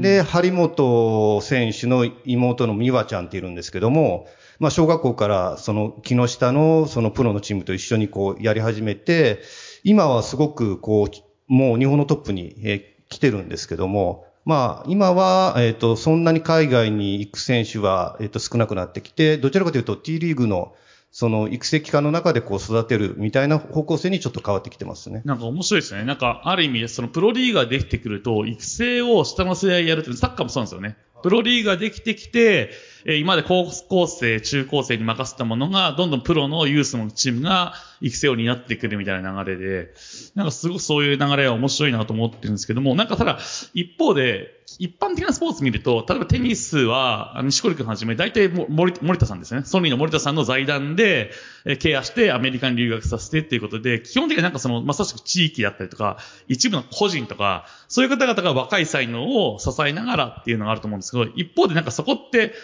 [0.00, 4.26] で、張本選手の妹の美和ちゃんっているんですけども、
[4.58, 9.40] まあ小学校からその木下のそのプロのチームと一緒にこうやり始めて、
[9.84, 11.08] 今はすごくこう、
[11.46, 20.74] もう日本のトップに、え来てるんですけども、まあ、今は、えっ、ー、と、そんなに海外に行く選手は、えっ、ー、と、少なくなってきて、どちらかというと T リーグの、
[21.10, 25.22] その育成期間の中でこう育てるみたいな方向性にちょっと変わってきてますね。
[25.24, 26.04] なんか面白いですね。
[26.04, 30.96] なんかある意味、そのプロリーガーできてくると、育成を下の世代やるって、サッカーもそうなんですよね。
[31.22, 32.72] プロリーガーできてきて、
[33.06, 39.94] え今まで高校生、中高生に任せたものが、どんどんプロのユースのチームが育成を担ってくるみたいな流れで、
[40.34, 43.38] なんかすごくそういう流れは面白いなと思ってるんですけども、なんかただ、
[43.74, 49.62] 一方で、一般的なスポーツ見ると、例えばテニスは、西堀君はじめ、大体森森田さんですね。
[49.64, 51.30] ソニーの森田さんの財団で、
[51.66, 56.16] えケアしてアメリカに留学させてっていうことで、基本的になんかその、まさしく地域だったりとか、
[56.48, 62.54] 一部の個人とか、そういう方々が若い才能を支えながらっていうのがあると思うんですけど、一方でなんかそこって、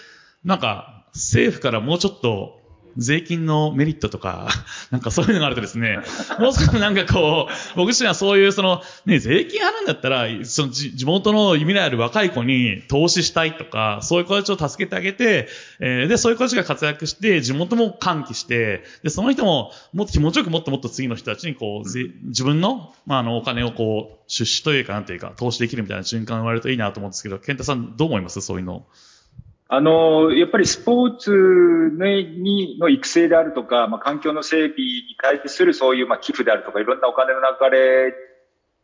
[0.45, 2.61] なんか、政府からもうちょっと、
[2.97, 4.49] 税金のメリットとか、
[4.91, 5.99] なんかそういうのがあるとですね、
[6.39, 15.49] もう少しなんかこう、僕自身はそういうその、ね、税金払うんだったら、その地元の夢のある若い子に投資したいとか、そういう子たちを助けてあげて、
[15.79, 21.89] えー、で、そういう子たちが活躍して、地元も喚起して、で、その人ももっと気持ちよくもっともっと次の人たちにこう、
[22.29, 28.41] 自分の、まあ、あの、お金をこう、出資というかなんていうか、投資できるみたいな循環が生まれるといいなと思うんですけど、健太さんどう思います？
[28.41, 28.85] そういうの。
[29.73, 38.13] あの、やっぱりスポーツの育成であるとか、ま、環境の整備に対するそういう、ま、寄付であるとか、いろんなお金の流れ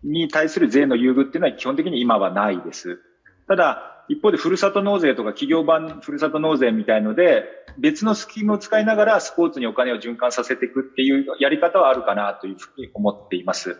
[0.04, 3.00] に対する税の優遇っていうのは基本的に今はないです。
[3.48, 7.46] ただ、一方でふるさと納税とか企業版ふるさと納税みたいので、
[7.78, 13.76] 別のスキームを使いながらスポーツにお金を循環させていくっていうやり方はあるかなというふうに思っています。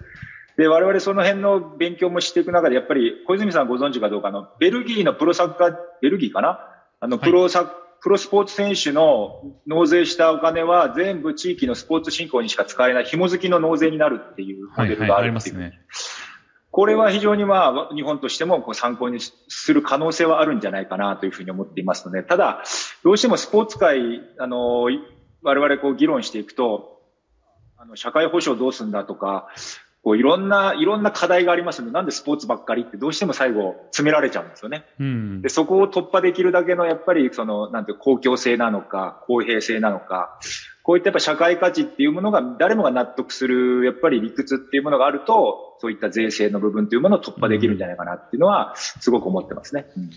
[0.57, 6.59] で、我々その辺の勉強もしていく中で、やっぱり小泉さんご存知かどうかの、ベルギーのプロサッカー、ベルギーかな
[7.01, 15.59] あの、プロサッ、はい、プロスポーツ選手の納税したお金は全部地域のスポーツ振興にしか使えない紐付きの納税になるっていうモデルがあるっていう。
[15.59, 15.79] ね。
[16.71, 22.63] これは非常にまあ、日本としてもこう参考にする可能性はあるんじゃないかなというふうに思っていますので、ただ、
[23.03, 24.83] どうしてもスポーツ界、あの、
[25.43, 27.01] 我々こう議論していくと、
[27.79, 29.49] あの、社会保障どうすんだとか、
[30.07, 34.85] こういろんな、いろんな課題がありますので、なんでスポーツばっかりってどうしても最後詰められちゃうんですよね。
[35.01, 40.39] うん、で、そこを突破できるだけのやっぱりその、なんていう公共性なのか、公平性なのか、
[40.85, 49.87] こういったやっぱ社会価値っていうものが誰もが納得する、やっぱり理屈っていうものがあると、そういった税制の部分っていうものを突破できるんじゃないかなっていうのは、すごく思ってますね。
[49.97, 50.11] うん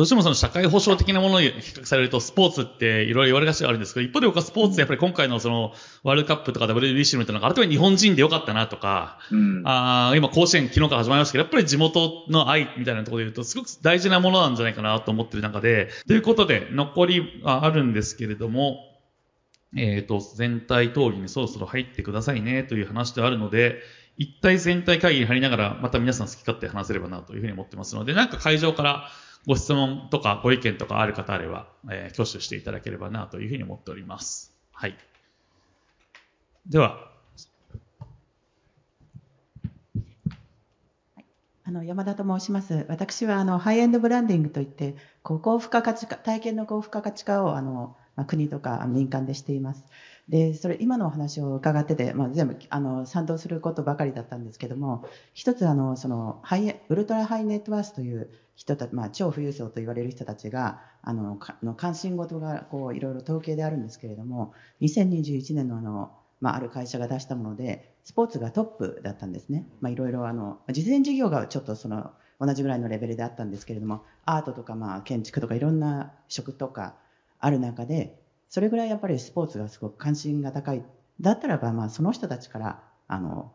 [0.00, 18.78] どうしてもその社会保障的なものに比較されると、スポーツっていろいろ言われがちがあるんですけど、一方で僕はスポーツやっぱり今回のその、ワールドカップとか WBC みたいなのが改めて日本人でよかったなとか、うん、あ今甲子園昨日から始まりましたけど、やっぱり地元の愛みたいなところで言うと、すごく大事なものなんじゃないかなと思ってる中で、ということで、残りはあるんですけれども、
[19.76, 23.82] えっ、ー、と、全体討議にそろそろ入ってくださいねという話であるので、
[24.16, 29.10] 一体全体会議に入りながら、また皆さん好き勝手話せればなというふうに思ってますので、なんか会場から
[29.46, 34.54] ご質問とかご意見とかある方あれば、えー、挙手していただければなというふうに思っております。
[34.72, 34.96] はい。
[36.68, 37.10] では、
[41.64, 42.84] あの山田と申します。
[42.88, 49.84] 私はあのハイエンドブランディングといって、こう高付加価値化、体験の高付加価値化をあの、まあ、国とか民間でしています。
[50.30, 55.02] で、それ今のお話を伺ってて、まあ、全部あの賛同することばかりだったんですけども、
[55.34, 69.66] 一つあのそのハイウルトラハイネットワースという人たち、まあ、超富裕層と言われる人たちが、あの、の関心事が、こう、いろいろ統計であるんですけれども、2021年のあの、まあ、ある会社が出したもので、スポーツがトップだったんですね。
[69.80, 76.94] まあ、いろいろあの、実践事業がちょっとその、同じぐらいのレベルであったんですけれども、アートとかまあ、建築とかいろんな職とか
[77.38, 78.12] ある中で、
[78.50, 80.84] それぐらいやっぱりスポーツがすごく関心が高い。
[81.20, 83.52] だったらば、まあ、その人たちから、あの、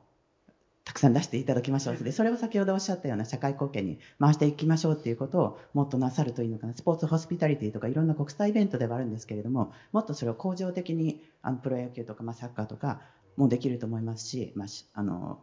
[0.85, 6.73] たくさん出していただきましょうで、それを先ほどおっしゃったような社会貢献に回していきましょうっていうことをもっとなさるといいのかな。
[6.73, 13.01] スポーツホスピタリティとかいろんな国際イベントではあるんですけれども、もっとそれを恒常的に、あの、プロ野球とか、まあ、サッカーとか
[13.35, 15.39] もできると思いますし、まあ、あの、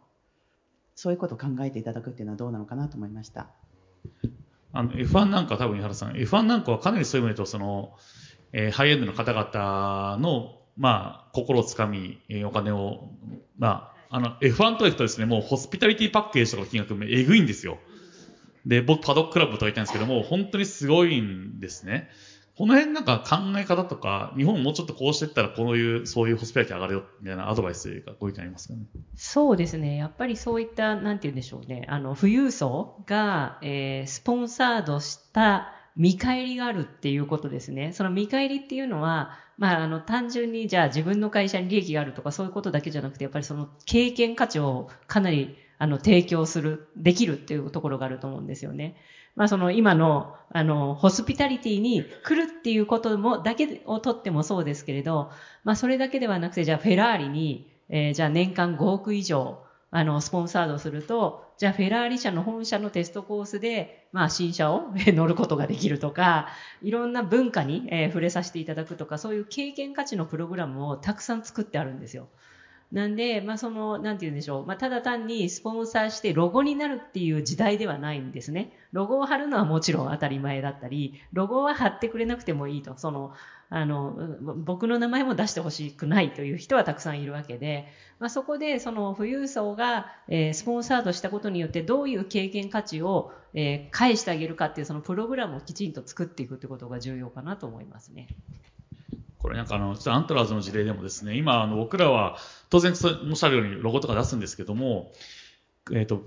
[0.95, 3.47] そういうことを考えていただくっていうのはどうなのかなと思いました。
[4.71, 7.93] あの、F1 なんか多分、井原さん、F1 なんかはかなりそういう意味でと、その、
[8.53, 13.09] えー、ハイエンドの方々の、まあ、心をつかみ、えー、お金を、
[13.57, 17.79] まあ、あの、F1 と行くとですね、もうホスピタリティパッケージとかの金額もえぐいんですよ。
[18.65, 22.09] で、僕パドッククラブとかいたんですけども、本当にすごいんですね。
[22.55, 28.85] この辺なんか考え方とか、日本もうちょっとこうしていったらこういう、そういうホスピタリティ上がるよ、みたいなアドバイスというか、ご意見ありますかね？
[29.15, 29.97] そうですね。
[29.97, 31.85] やっぱりそういった、なんて言うんでしょうね。
[31.89, 37.93] あの、富裕層が、えー、スポンサードした見返りがあるっていうことですね。
[37.93, 48.95] その見返りっていうのは、まあ、あの、単純にじゃあ自分の会社に利益があるとかそういうことだけじゃなくて、やっぱりその経験価値をかなり、あの、提供する、できるっていうところがあると思うんですよね。
[49.35, 55.31] まあ、その今の、あの、ホスピタリティに来るっていうことも、だけをとってもそうですけれど、
[55.63, 66.47] まあ、それだけではなくて、じゃあフェラーリに、えー、じゃあ年間5億以上、あの、スポンサードすると、じゃあフェラーリ社の本社のテストコースで、まあ新車を 乗ることができるとか、
[66.81, 72.29] いろんな文化に、え触れさせていただくとか、そういう経験価値のプログラムをたくさん作ってあるんですよ。
[72.91, 74.65] なんで、まあその、なんて言うんでしょう。
[74.65, 78.71] まあただ単にスポンサーしてロゴになるっていう時代ではないんですね。
[78.91, 82.95] ロゴを貼るのはもちろん当たり前だったり、ロゴは貼ってくれなくてもいいと。
[82.97, 83.31] その、
[83.75, 87.87] あの、僕の名前も出してほしくないという人はたくさんいるわけで、
[88.19, 98.27] まあ、そこでその富裕層が、えー、スポンサードしたことによってどういう経験価値を、えー、返してあげるかっていうそのプログラムをきちんと作っていくってことが重要かなと思いますね。
[99.39, 102.37] これなんかあの、アントラーズの事例でもですね、今あの僕らは
[102.69, 105.11] 当然おっしゃるようにロゴとか出すんですけども、
[105.91, 106.23] えっ、ー、と、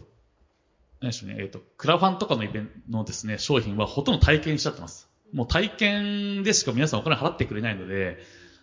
[1.01, 5.09] 何でしょうね、えっ、ー、と、クラファンとかのイベントのですね、商品はほとんど体験しちゃってます。
[5.37, 8.17] もう体験でしか皆さんお金払ってくれないので、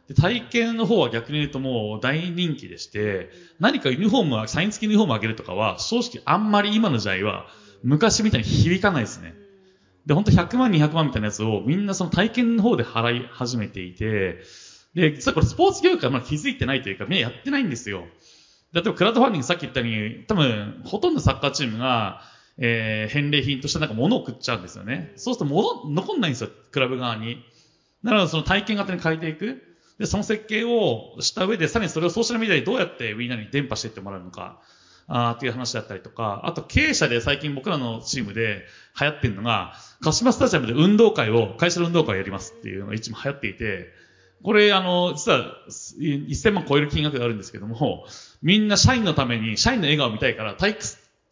[0.07, 7.45] で体験の方は逆に言うともう大人気でして、何かユニフォームは、サイン付きユニフォームをあげるとかは、正直あんまり今の時代は
[7.83, 9.35] 昔みたいに響かないですね。
[10.07, 14.39] で、本当100万、200万みたいなやつをみんなその体験の方で払い始めていて、
[14.95, 18.09] で、実はこれスポーツ業界はまだ気づいてないというか、みんなやってないんですよ。
[18.73, 22.19] 例えばクラウドファンディングさっき言ったように、多分、ほとんどサッカーチームが、
[22.57, 25.13] えー、返礼品としてなんか物を送っちゃうんですよね。
[25.15, 27.43] そうすると物、残んないんですよ、クラブ側に。
[28.03, 29.61] なのでその体験型に変えていく。
[29.99, 34.59] で、その設計をした上で、さらにそれをソーシャルメディアにどうやってみんなに伝播していってもらうのか。
[35.07, 38.65] あっていう話だったりとか、あと経営者で最近僕らのチームで
[38.99, 43.93] 流行ってるのが、鹿島スタジアムで運動会を、会社の運動会をやりますっていうのが一番流行っていて、
[44.43, 48.05] これあの、実は1000万超える金額があるんですけども、
[48.41, 50.83] みんな社員のために、社員の笑顔を見たいから体育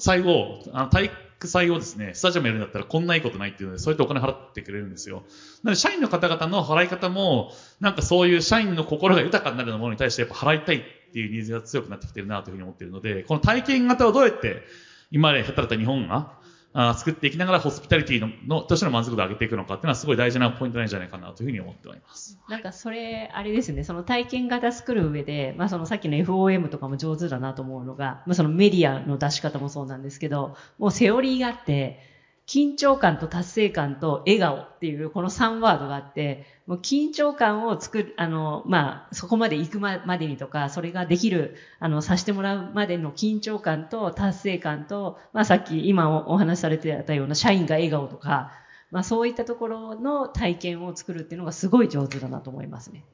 [0.02, 1.06] 最後、あの体
[1.38, 5.24] 育祭をですね、スタジアムやるんだったらこんないいことないっていうので、そうやってお金払ってくれるんですよ。
[5.64, 10.82] なので社員の方々の払い方も、なんかそういう社員の心が豊かになるものに対してやっぱ払いたいっ
[11.14, 14.64] ていうニーズが強くなってきてるなというふうに思っているので、この体験型をどうやって
[15.12, 16.32] 今まで働いた日本が
[16.74, 22.40] あ作っていきながらホスピタリティののとしての満足度を上げていくのかっていうのはすごい大事なポイントなんじゃないかなというふうに思っております。
[22.48, 32.11] なんかそれ、あれですね、その体験型作る上で、まあそのさっきの FOM とかも上手だなと思うのが、まあそのメディアの出し方もそうなんですけど、もうセオリーがあって、
[32.52, 48.52] 緊張感と達成感と笑顔っていうこの3ワードがあって、もう緊張感を作る、あの、まあ、そこまで行くまでにとか、それができる、あの、させてもらうまでの緊張感と達成感と、まあさっき今お話しされてたような社員が笑顔とか、
[48.92, 53.06] まあそういったところの体験を作るっていうのがすごい上手だなと思いますね。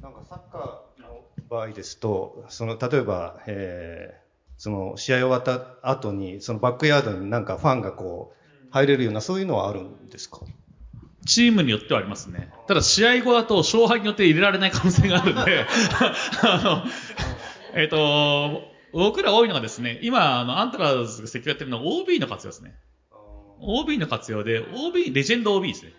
[0.00, 4.21] なんかサッカーの場合ですと、その、例えば、えー
[4.62, 10.38] その試合終わった後に、そのバックヤードになんかファンがこう、入れるような、そういうのはあるんですか？
[11.26, 12.48] チームによってはありますね。
[12.68, 15.66] ただ試合後だと勝敗によって入れられない可能性があるんで、
[16.44, 16.84] あの、
[17.74, 22.76] えっ、ー、と、僕ら多いのがですね、今、あの、アントラーズが積極やってるのは OB の活用ですね。
[23.62, 25.92] OB の活用で、OB、レジェンド OB ですね。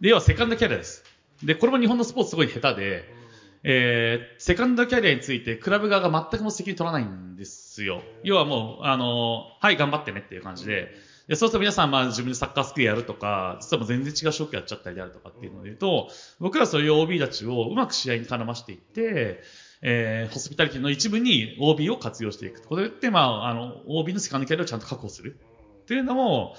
[0.00, 1.04] で、要はセカンドキャリアです。
[1.42, 3.23] で、これも日本のスポーツすごい下手で、
[3.66, 8.02] えー、セカンドキャリアについて、クラブ側が全くも責任取らないんですよ。
[8.22, 10.94] 要はもう、あの、はい、頑張ってねっていう感じで、
[11.28, 16.10] でそうすると皆さん、まあ自分でサッカースクールやるとか、実はもう全然違う職業やっちゃったりであるとかっていうので言うと、
[16.40, 19.42] 僕らそういう OB たちをうまく試合に絡ましていって、
[19.80, 22.60] えー、ホスピタリティの一部に OB を活用していく。
[22.66, 25.38] これって、まあ、あの、OB のセカンドキャリアをちゃんと確保する。
[25.82, 26.56] っていうのも、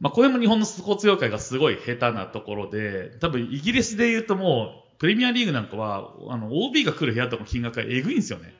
[0.00, 8.54] まあ、これも日本のスポーツ業界がすごい下手なところで、多分イギリスで言うともう、プレミアリーグなんかは、あの、OB が来る部屋とかの金額がえぐいんですよね。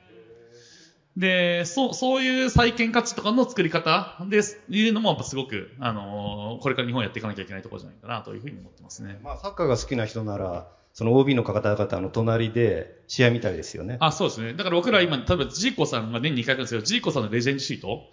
[1.17, 9.19] で、そう、そういう再建価値とかの作り方です、いうのもやっぱすごく、あのー、これから日本やっていかなきゃいけないところじゃないかなというふうに思ってますね。
[9.23, 13.97] まあ、サッカーが好きな人なら、その OB の方々の隣で試合みたいですよね。
[13.99, 14.53] あ、そうですね。
[14.53, 18.11] だから僕ら今、例えばジーコさんが年に2回来るんですけど、ジーコさんのレジェンドシート、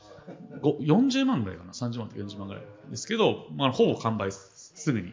[0.62, 5.12] 40万ぐらいかな ?30 万とか40万ぐらいですけど、まあ、ほぼ完売すぐに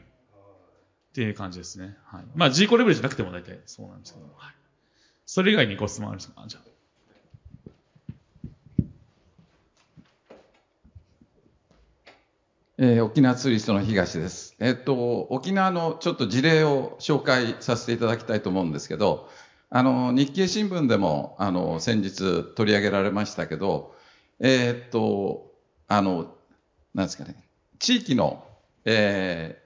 [1.20, 1.98] っていう感じですね。
[2.06, 2.24] はい。
[2.34, 4.54] まあ、G コレベルじゃなくても大体そうなんですけど、はい。
[5.26, 6.64] それ以外にご質問あるんですかじゃあ。
[12.78, 14.56] えー、沖縄ツーリストの東です。
[14.62, 19.30] えっと、沖縄のちょっと事例を紹介させていただきたいと思うんですけど、
[19.70, 23.94] あの、日経新聞でも、あの、先日取り上げられましたけど、
[24.40, 25.52] えー、っと、
[25.90, 26.34] あの、
[26.94, 27.36] なんですかね、
[27.78, 28.46] 地域の、
[28.86, 29.62] え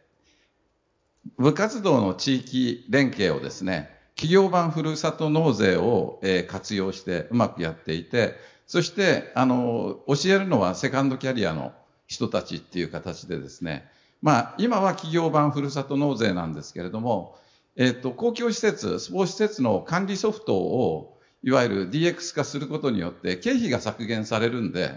[1.38, 8.36] 部活動の地域連携をですね、企業版ふるさと納税を、え活用してうまくやっていて、
[8.68, 11.74] そして、あの、教えるのはセカンドキャリアの
[12.08, 13.90] 人たちっていう形でですね、
[14.22, 17.38] まあ、今は企業版ふるさと納税なんですけれども、
[17.76, 24.92] えっ、と、公共施設、スポーツ施設の管理ソフトを、いわゆる DX 化することによって経費が削減されるんで、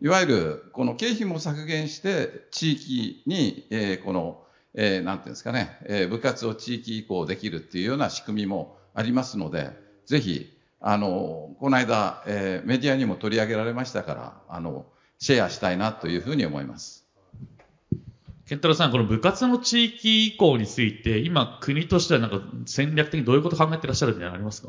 [0.00, 4.42] いわゆるこの経費も削減して地域に、えー、この
[4.74, 9.70] えー、なんていうんですかね、えー、部活を地域移行できるっていうような仕組みもありますので、
[10.06, 10.50] ぜひ、
[10.80, 14.86] あの、この間、えー、メディアにも取り上げられましたから、あの、
[15.18, 17.04] シェアしたいなというふうに思います。
[18.46, 24.68] 健太郎さん、この部活の地域移行について、今、国としてはなんか戦略的にどういうことを考えてらっしゃるんじゃありますか？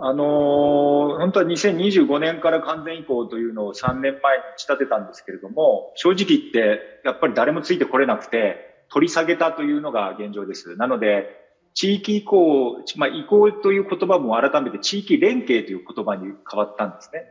[0.00, 10.76] あのー、本当は2025年から完全移行というのを3年前に打ち立てたんですけれども、正直言って、やっぱり誰もついてこれなくて、取り下げたというのが現状です。
[10.76, 11.42] なので、
[11.74, 17.24] 地域移行、まあ、移行という言葉も改めて地域連携という言葉に変わったんですね。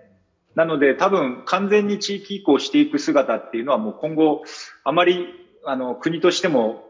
[0.55, 4.43] なので多分完全に地域移行していく姿っていうのはもう今後
[4.83, 5.27] あまり
[5.65, 6.83] あの国としても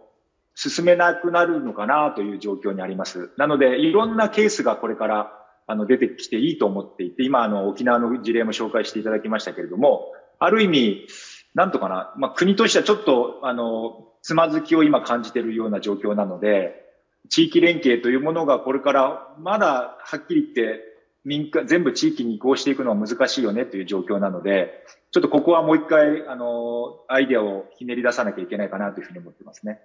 [0.56, 3.32] 進めなくなるのかなという状況にあります。
[3.38, 5.32] なのでいろんなケースがこれから
[5.66, 11.08] あの出てきていいと思っていて、今あの沖縄の事例も紹介していただきましたけれども、ある意味、
[11.54, 16.82] なんとかな、まあ、国としてはちょっと、あの、つまずきを今感じているような状況なので、
[17.30, 20.82] 地域連携というものがこれからまだはっきり言って
[21.26, 29.80] 民間、全部地域に移行していくのは難しいよねという状況なので、ちょっとここはもう一回、あの、アイデアをひねり出さなきゃいけないかなというふうに思ってますね。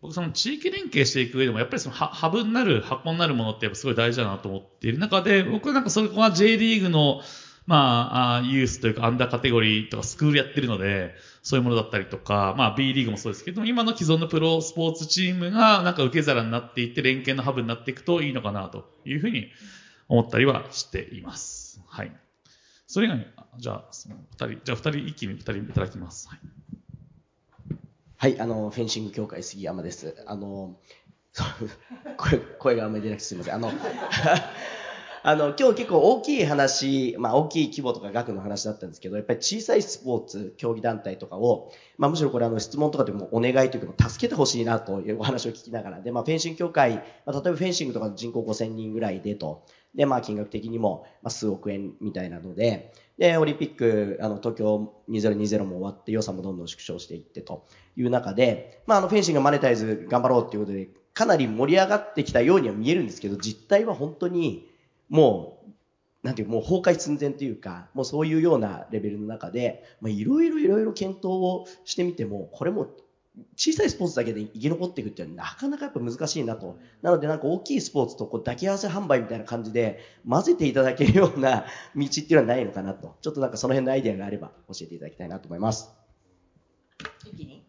[0.00, 7.20] 僕その地域連携していく上でも、やっぱりそのハブになる、箱になるものってやっぱすごい大事だなと思っている中で、僕はなんかそこは J リーグの
[7.70, 19.46] まあ、ユースというかアンダーカテゴリーとかスクールやってるので、そういうものだったりとか、まあ B リーグもそうですけど、今の既存のプロスポーツチームがなんか受け皿になっていって連携のハブになっていくといいのかなというふうに
[20.08, 21.80] 思ったりはしています。
[21.86, 22.12] はい。
[22.88, 23.26] それ以外に、
[23.60, 26.28] じゃあ、その二人、じゃあ二人一気に二人いただきます。
[26.28, 26.40] はい。
[28.16, 30.16] はい、あの、フェンシング協会杉山です。
[30.26, 30.76] あの、
[32.16, 33.54] 声、声があんまり出なくてすみません。
[33.54, 33.70] あの、
[35.22, 64.69] あの、今日結構大きい話、まあ大きい規模とか額の話だったんですけど、やっぱり小さいスポーツ、競技団体とかを、まあむしろこれあの質問とかでもお願いというか助けてほしいなというお話を聞きながら、で、まあフェンシング協会、まあ例えばフェンシングとか人口5000人ぐらいでと、で、まあ金額的にも、まあ数億円みたいなので、で、オリンピック、あの、東京2020も終わって予算もどんどん縮小していってという中で、まああのフェンシングマネタイズ頑張ろうっていうことで、かなり盛り上がってきたようには見えるんですけど、実態は本当に、
[65.10, 65.62] も
[66.22, 72.88] う、なんていう、もう崩壊寸前というか、もうそういうようなレベルの中で、ま、いろいろいろいろ検討をしてみても、これも
[73.56, 76.78] 小さいスポーツだけで生き残っていくっていうのはなかなかやっぱ難しいなと。
[77.02, 81.64] なのでなんか大きいスポーツとこう抱き合わせ販売みたいな感じで混ぜていただけるような
[81.96, 83.16] 道っていうのはないのかなと。
[83.20, 85.90] ちょっとなんかその辺のアイデアがあれば教えていただきたいなと思います。
[87.24, 87.59] 一気に？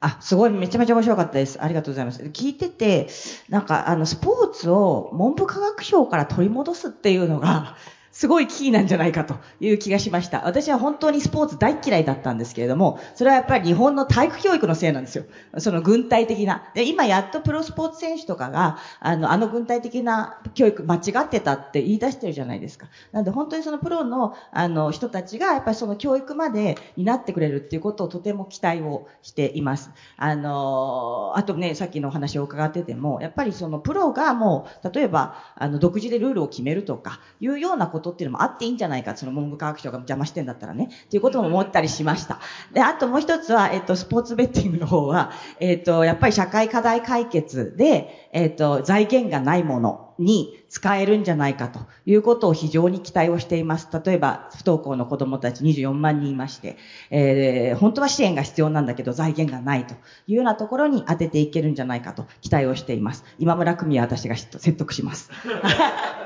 [0.00, 1.60] あ、すごい、めちゃめちゃ面白かったです。
[1.60, 2.22] ありがとうございます。
[2.22, 3.08] 聞いてて、
[3.48, 7.76] なんか、あの、スポーツを文部科学省から取り戻すっていうのが、
[8.18, 10.44] すごいキーなんじゃないかという気がしました。
[10.44, 15.24] 私は本当にスポーツ大嫌いだったんですけれども、それはやっぱり日本の体育教育のせいなんですよ。
[15.58, 16.64] その軍隊的な。
[16.74, 22.88] で、今やっとプロスポーツ選手とかが、あの、あの軍隊的な教育間違ってたって言い出してるじゃないですか。
[23.12, 29.92] なんで本当にそのプロの、あの、人たちが、やっぱりその教育まで担ってくれるっていうことをとても期待をしています。
[30.16, 42.40] あの、あとね、さっきのお話を伺ってても、やっぱりそのプロがもう、例えば、あの、独自でルールを決めるとか、いうようなことことっていうのもあっていいんじゃないか、その文部科学省が邪魔してんだったらね、っていうことも思ったりしました。
[42.72, 53.88] で、あともう一つは、えっと、スポーツベッティングの方は、えっと、やっぱり社会課題解決で、えっと、財源がないものに使えるんじゃないかということを非常に期待をしています。
[54.04, 56.76] 例えば、不登校の子供たち24万人いまして、
[57.10, 59.94] えー、本当は支援が必要なんだけど財源がないと
[60.26, 63.24] いうようなところに当てていけるんじゃないかと期待をしています。
[63.38, 65.30] 今村組は私が説得します。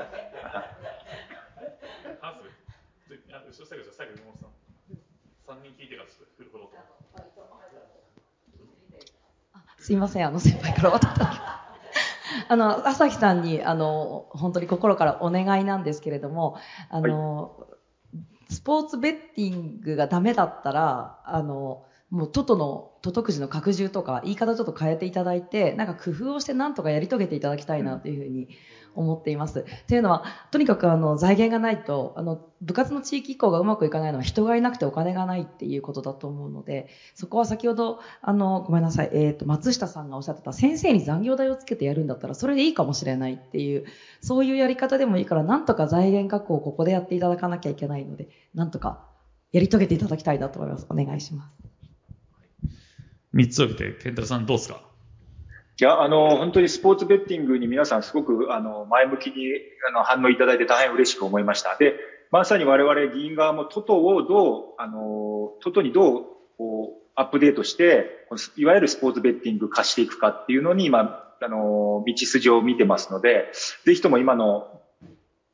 [9.83, 11.65] すいません、あの、先輩から渡った
[12.47, 16.57] あの、朝日さんに、あの、本当に心からお願いなんですけれども、
[16.89, 17.65] あの、は
[18.49, 28.49] い、スポーツベッティングがダメだったら、あの、もう、トトの、トトくじの拡充とか、言い方ちょっと変えていただいて、なんか工夫をしてなんとかやり遂げていただきたいなというふうに
[28.93, 29.65] 思っています。
[29.87, 43.85] というのは、とにかくあの、財源がないと、あの、部活の地域移行がうまくいかないのは人がいなくてお金がないっていうことだと思うので、そこは先ほど、あの、ごめんなさい、えっ、ー、と、松下さんがおっしゃってた先生に残業代をつけてやるんだったら、それでいいかもしれないっていう、
[44.21, 49.01] そういうやり方でもいいから、なんとか財源確保をここでやっていただかなきゃいけないので、なんとか
[49.53, 50.85] やり遂げていただきたいなと思います。
[50.89, 51.62] お願いします。
[53.33, 54.81] 三つを見て、健太郎さんどうですか？
[55.79, 59.47] いや、あの、本当にスポーツベッティングに皆さんすごく、あの、前向きに、
[59.89, 61.75] あの、反応いただいて大変嬉しく思いました。
[61.77, 61.95] で、
[62.29, 66.23] まさに我々議員側もトトをどう、あの、トトにどう、
[66.57, 73.51] こう、アップデートして、いわゆるスポーツベッティング化していくかっていうのに、今、あの、道筋を見てますので、
[73.85, 74.79] ぜひとも今の、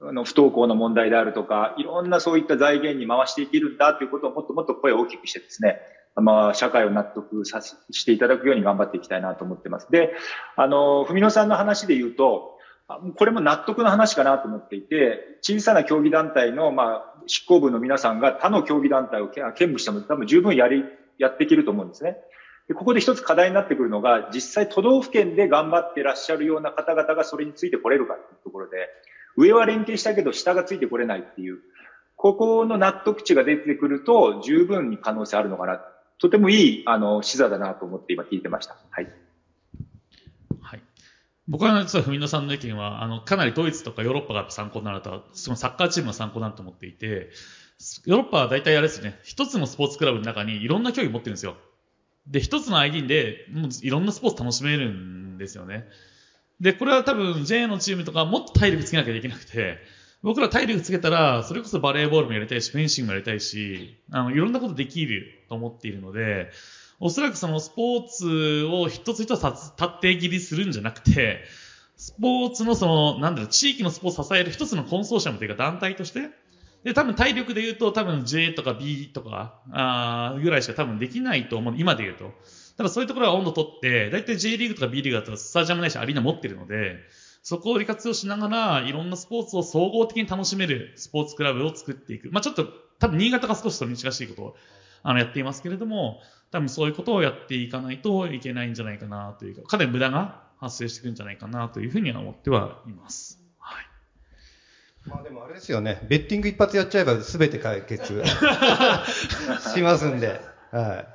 [0.01, 5.79] あの、不登校の問題であるとか、いろんなそういった財源に回していけるんだということをもっともっと声を大きくしてですね、
[6.15, 9.89] まあ、社会を納得させしていただくように頑張っていきたいなと思ってます。
[9.91, 10.13] で、
[10.55, 12.57] あの、文野さんの話で言うと、
[13.17, 20.83] これも納得の話かなと思っていて、小さな競技団体の、まあ、執行部の皆さんが他の競技団体を兼務しても多分十分やり、
[21.19, 22.17] やっていけると思うんですね。
[22.67, 28.87] でここで一つ課題になってくるのが、実際都道府県で頑張ってらっしゃるような方々がそれについてこれるかっていうところで、
[29.37, 31.59] 上は連携したけど下がついてこれないっていう、
[32.15, 35.81] ここの納得値が出てくると十分に可能性あるのかな。
[36.19, 38.77] とてもいい、あの、視座だなと思って今聞いてました。
[38.89, 39.07] はい。
[40.61, 40.81] はい。
[41.47, 47.31] 僕は実は文野さんの意見は、あの、かなりドイツとかヨーロッパが参考になると、そのサッカーチームが参考になると思っていて、
[48.05, 51.55] ヨーロッパは大体あれですね、一つのスポーツクラブの中にいろんな競技持ってるんですよ。
[52.27, 55.87] で、一つの ID で、もういろんなスポーツ楽しめるんですよね。
[56.59, 59.77] で、これは多分 J のチームとかもっと体力つけなきゃいけなくて、
[60.21, 66.51] 僕ら体力つけたら、それこそバレーボールもやりたいし、フェンシングもやりたいし、あの、いろんなことできると思っているので、
[66.99, 69.55] おそらくそのスポーツを一つ一つ立
[69.85, 71.45] って切りするんじゃなくて、
[71.95, 76.29] スポーツのその、なんだろう、地域のスポーツを支える一つのコンソーシアムというか団体として、
[76.83, 81.75] で、多分体力で言うと多分 J とか B とか、あぐらいしか多分できないと思う。
[81.77, 82.33] 今で言うと。
[82.77, 86.97] ただそういうところは温度取って、だいたい J リーグとか B リーグだとスタジアムないしアリーナ持ってるので、
[87.49, 92.29] そこを利活用しながら、いろんなスポーツを総合的に楽しめるスポーツクラブを作っていく。
[92.29, 92.67] まあちょっと、
[92.99, 94.55] 多分新潟が少しそれに近しいことを、
[95.01, 96.21] あの、やっていますけれども、
[96.51, 103.39] 多分そういうことをやっていかないといけないんじゃないかなというか、かなり無駄が発生してくるんじゃないかなというふうには思ってはいます。
[103.57, 103.85] はい。
[105.07, 106.05] まあでもあれですよね。
[106.07, 108.21] ベッティング一発やっちゃえば全て解決
[109.73, 110.39] しますんで。
[110.69, 111.07] はい。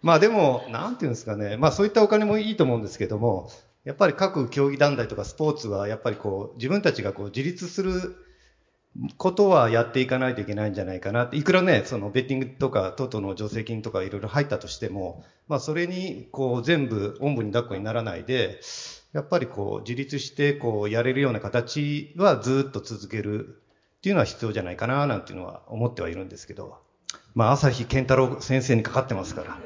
[0.00, 1.58] まあでも、なんていうんですかね。
[1.58, 3.50] まあそういったお金もいいと思うんですけども、
[3.84, 8.16] やっぱり各競技団体とかスポーツは、やっぱりこう、自分たちがこう自立する
[9.16, 11.36] ことはやっていかないといけないんじゃないかなって。
[11.36, 18.60] いくらね、そのベッティングとか、トトの助成金とかいろいろ入ったとしても、まあそれにこう全部おんぶに抱っこにならないで、
[19.12, 23.48] やっぱりこう自立してこうやれるような形はずっと続ける
[23.98, 26.78] っていうのは必要じゃないかななんていうのは思ってはいるんですけど。
[27.34, 29.58] まあ朝日健太郎先生にかかってますから。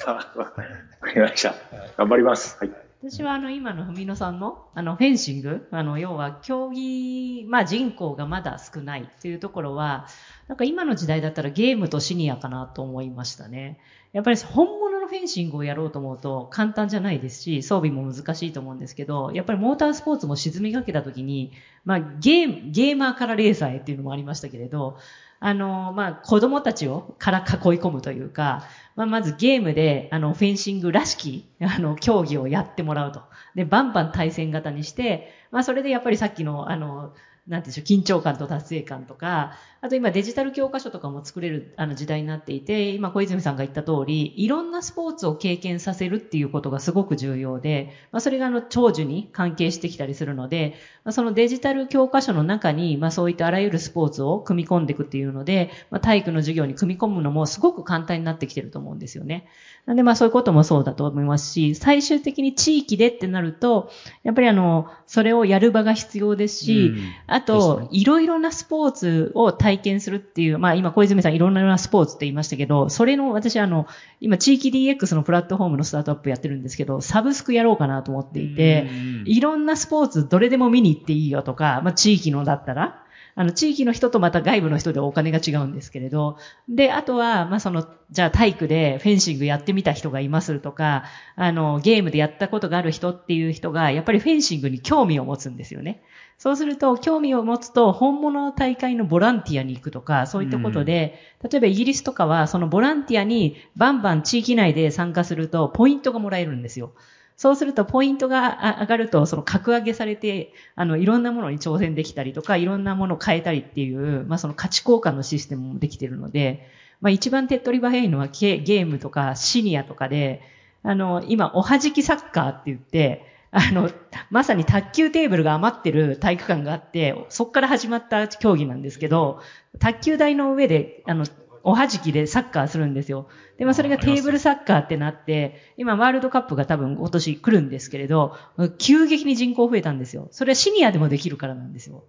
[0.36, 1.54] わかりました。
[1.98, 2.56] 頑張ります。
[2.58, 2.89] はい。
[3.02, 10.06] 私はあの今の文野さんのあのフェンシング、あの要は競技、まあ人口がまだ少ないっていうところは、
[10.48, 13.78] なんか今の時代だったらゲームとシニアかなと思いましたね。
[14.12, 21.52] やっぱり本物のフェンシングをやろうと思うと簡単じゃないですし、装備も難しいと思うんですけど、やっぱりモータースポーツも沈みかけた時に、
[21.86, 24.98] まあゲーム、ゲーマーからレーサーへっていうのもありましたけれど、
[25.42, 27.46] あの、まあ、子供たちをから囲い
[27.80, 28.64] 込むというか、
[28.94, 33.22] まあ、まずゲームで、あの、フェンシングらしき、あの、競技をやってもらうと。
[33.54, 37.14] で、バンバン対戦型にして、まあ、それでやっぱりさっきの、あの、
[37.50, 59.48] なんでしょう、緊張感と達成感とか、あと今デジタル教科書とかも作れるあの時代になっていて、今小泉さんが言った通り、いろんなスポーツを経験させるっていうことがすごく重要で、まあ、それがあの長寿に関係してきたりするので、まあ、そのデジタル教科書の中に、まあ、そういったあらゆるスポーツを組み込んでいくっていうので、まあ、体育の授業に組み込むのもすごく簡単になってきてると思うんですよね。
[59.86, 63.90] なんでまあそういうこともそうだと思いますし、最終的に地域でってなると、
[64.22, 66.92] やっぱりあの、それをやる場が必要ですし、
[67.40, 73.86] あと、いろいろなスポーツを体験するっていう、まあ今小泉さんいろんなスポーツって言いましたけど、それの私あの、
[74.20, 78.88] 今地域 DX のプラットフォームのスタートアップやってるんですけど、サブスクやろうかなと思っていて、
[79.24, 83.02] いろんなスポーツどれでも見に行っていいよとか、まあ地域のだったら、
[83.34, 86.36] あの、地域の人とまた外部の人でお金が違うんですけれど、
[86.68, 91.04] で、あとは、まあ、その、じゃあ体育でフェンシングやってみた人がいますとか、
[91.36, 95.98] あの、ゲームでやったことがある人っていう人が、やっぱりフェンシングに興味を持つんですよね。
[96.38, 101.12] そうすると、興味を持つと、本物の大会のボランティアに行くとか、そういったことで、
[101.48, 106.92] 例えばイギリスとかは、そのボランティアにバンバン地域内で参加すると、ポイントがもらえるんですよ。
[107.40, 116.68] そうすると、ポイントが上がると、その格上げされて、あの、いろんなものに挑戦できたりとか、いろんなものを変えたりっていう、まあ、その価値交換のシステムもできてるので、
[117.00, 120.42] まあ、一番手っ取り早いのはゲームとかシニアとかで、
[120.82, 123.90] あの、今、おはじきサッカーって言って、あの、
[124.28, 129.40] まさに卓球テーブルが余ってる体育館があって、そこから始まった競技なんですけど、
[129.78, 131.24] 卓球台の上で、あの、
[131.62, 133.28] おはじきでサッカーするんですよ。
[133.58, 138.36] で、まあそれがテーブルサッカーってなって、今ワールドカップが多分今年来るんですけれど、
[138.78, 140.28] 急激に人口増えたんですよ。
[140.30, 142.04] それはシニアでもできるからなんですよ。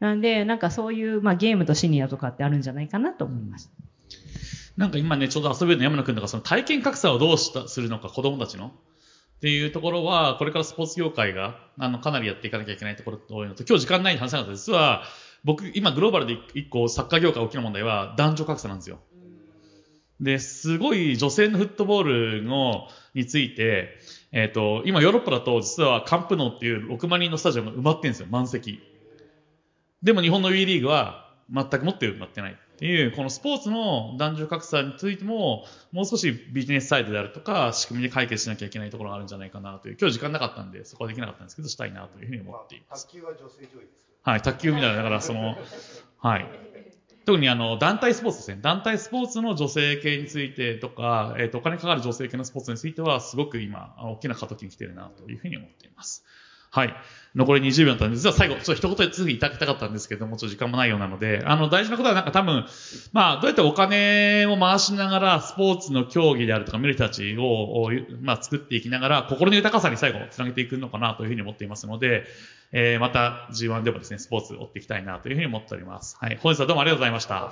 [0.00, 3.70] なんで、なんかそういう、まあゲームとシニアとかってあるんじゃないかなと思います。
[4.76, 8.66] なんか今ね、ちょうど遊べるの山野くんとか、その体験格差をどうしたするのか、子供たちの。
[8.66, 8.70] っ
[9.42, 15.02] ていうところは、これからスポーツ業界が、あの、かなりやっていかなきゃいけないところと多いのと、今日時間ない話なかった実は、
[15.44, 19.00] 僕、今グローバルで一個サッカー業界大きな問題は男女格差なんですよ。
[20.20, 23.98] で、すごい女性のフットボールの、について、
[24.30, 28.80] えっ、ー、と、今ヨーロッパだと実はカンプノーっていう6万人のスタジアムが埋まってるんですよ、満席。
[30.02, 32.52] でも日本の WE リーグは全くもって埋まってない。
[32.52, 43.06] っていう、このスポーツの男女格差についても、もう少しビジネスサイドであるとか、仕組みで解決しなきゃいけないところがあるんじゃないかなという、今日時間なかったんで、そこはできなかったんですけど、したいなというふうに思っています。
[43.06, 45.56] 卓球は女性上位ですはい、卓球みたいな、だからその、
[46.18, 46.46] はい。
[47.24, 48.58] 特にあの、団体スポーツですね。
[48.60, 56.24] 団体スポーツの女性系についてとか、えっ、ー、と、お金かかる女性系のスポーツについては、すごく今、大きな過渡期に来てるなというふうに思っています。
[56.72, 56.94] はい。
[57.34, 62.64] 残り20秒だったんで、実は最後、ちょっと一言で次言いたかったんですけども、ちょっと時間もないようなので、あの、大事なことはなんか多分、
[63.12, 67.90] まあ、どうやってお金を回しながら、スポーツの競技であるとか、見る人たちを、
[68.22, 72.24] まあ、作っていきながら、心の豊かさに最後、つなげていくのかなというふうに思っていますので、
[72.72, 76.16] えー、また G1 でもですね、スポーツ追っていきたいなというふうに思っております。
[76.18, 76.38] はい。
[76.42, 77.50] 本日はどうもありがとうございました。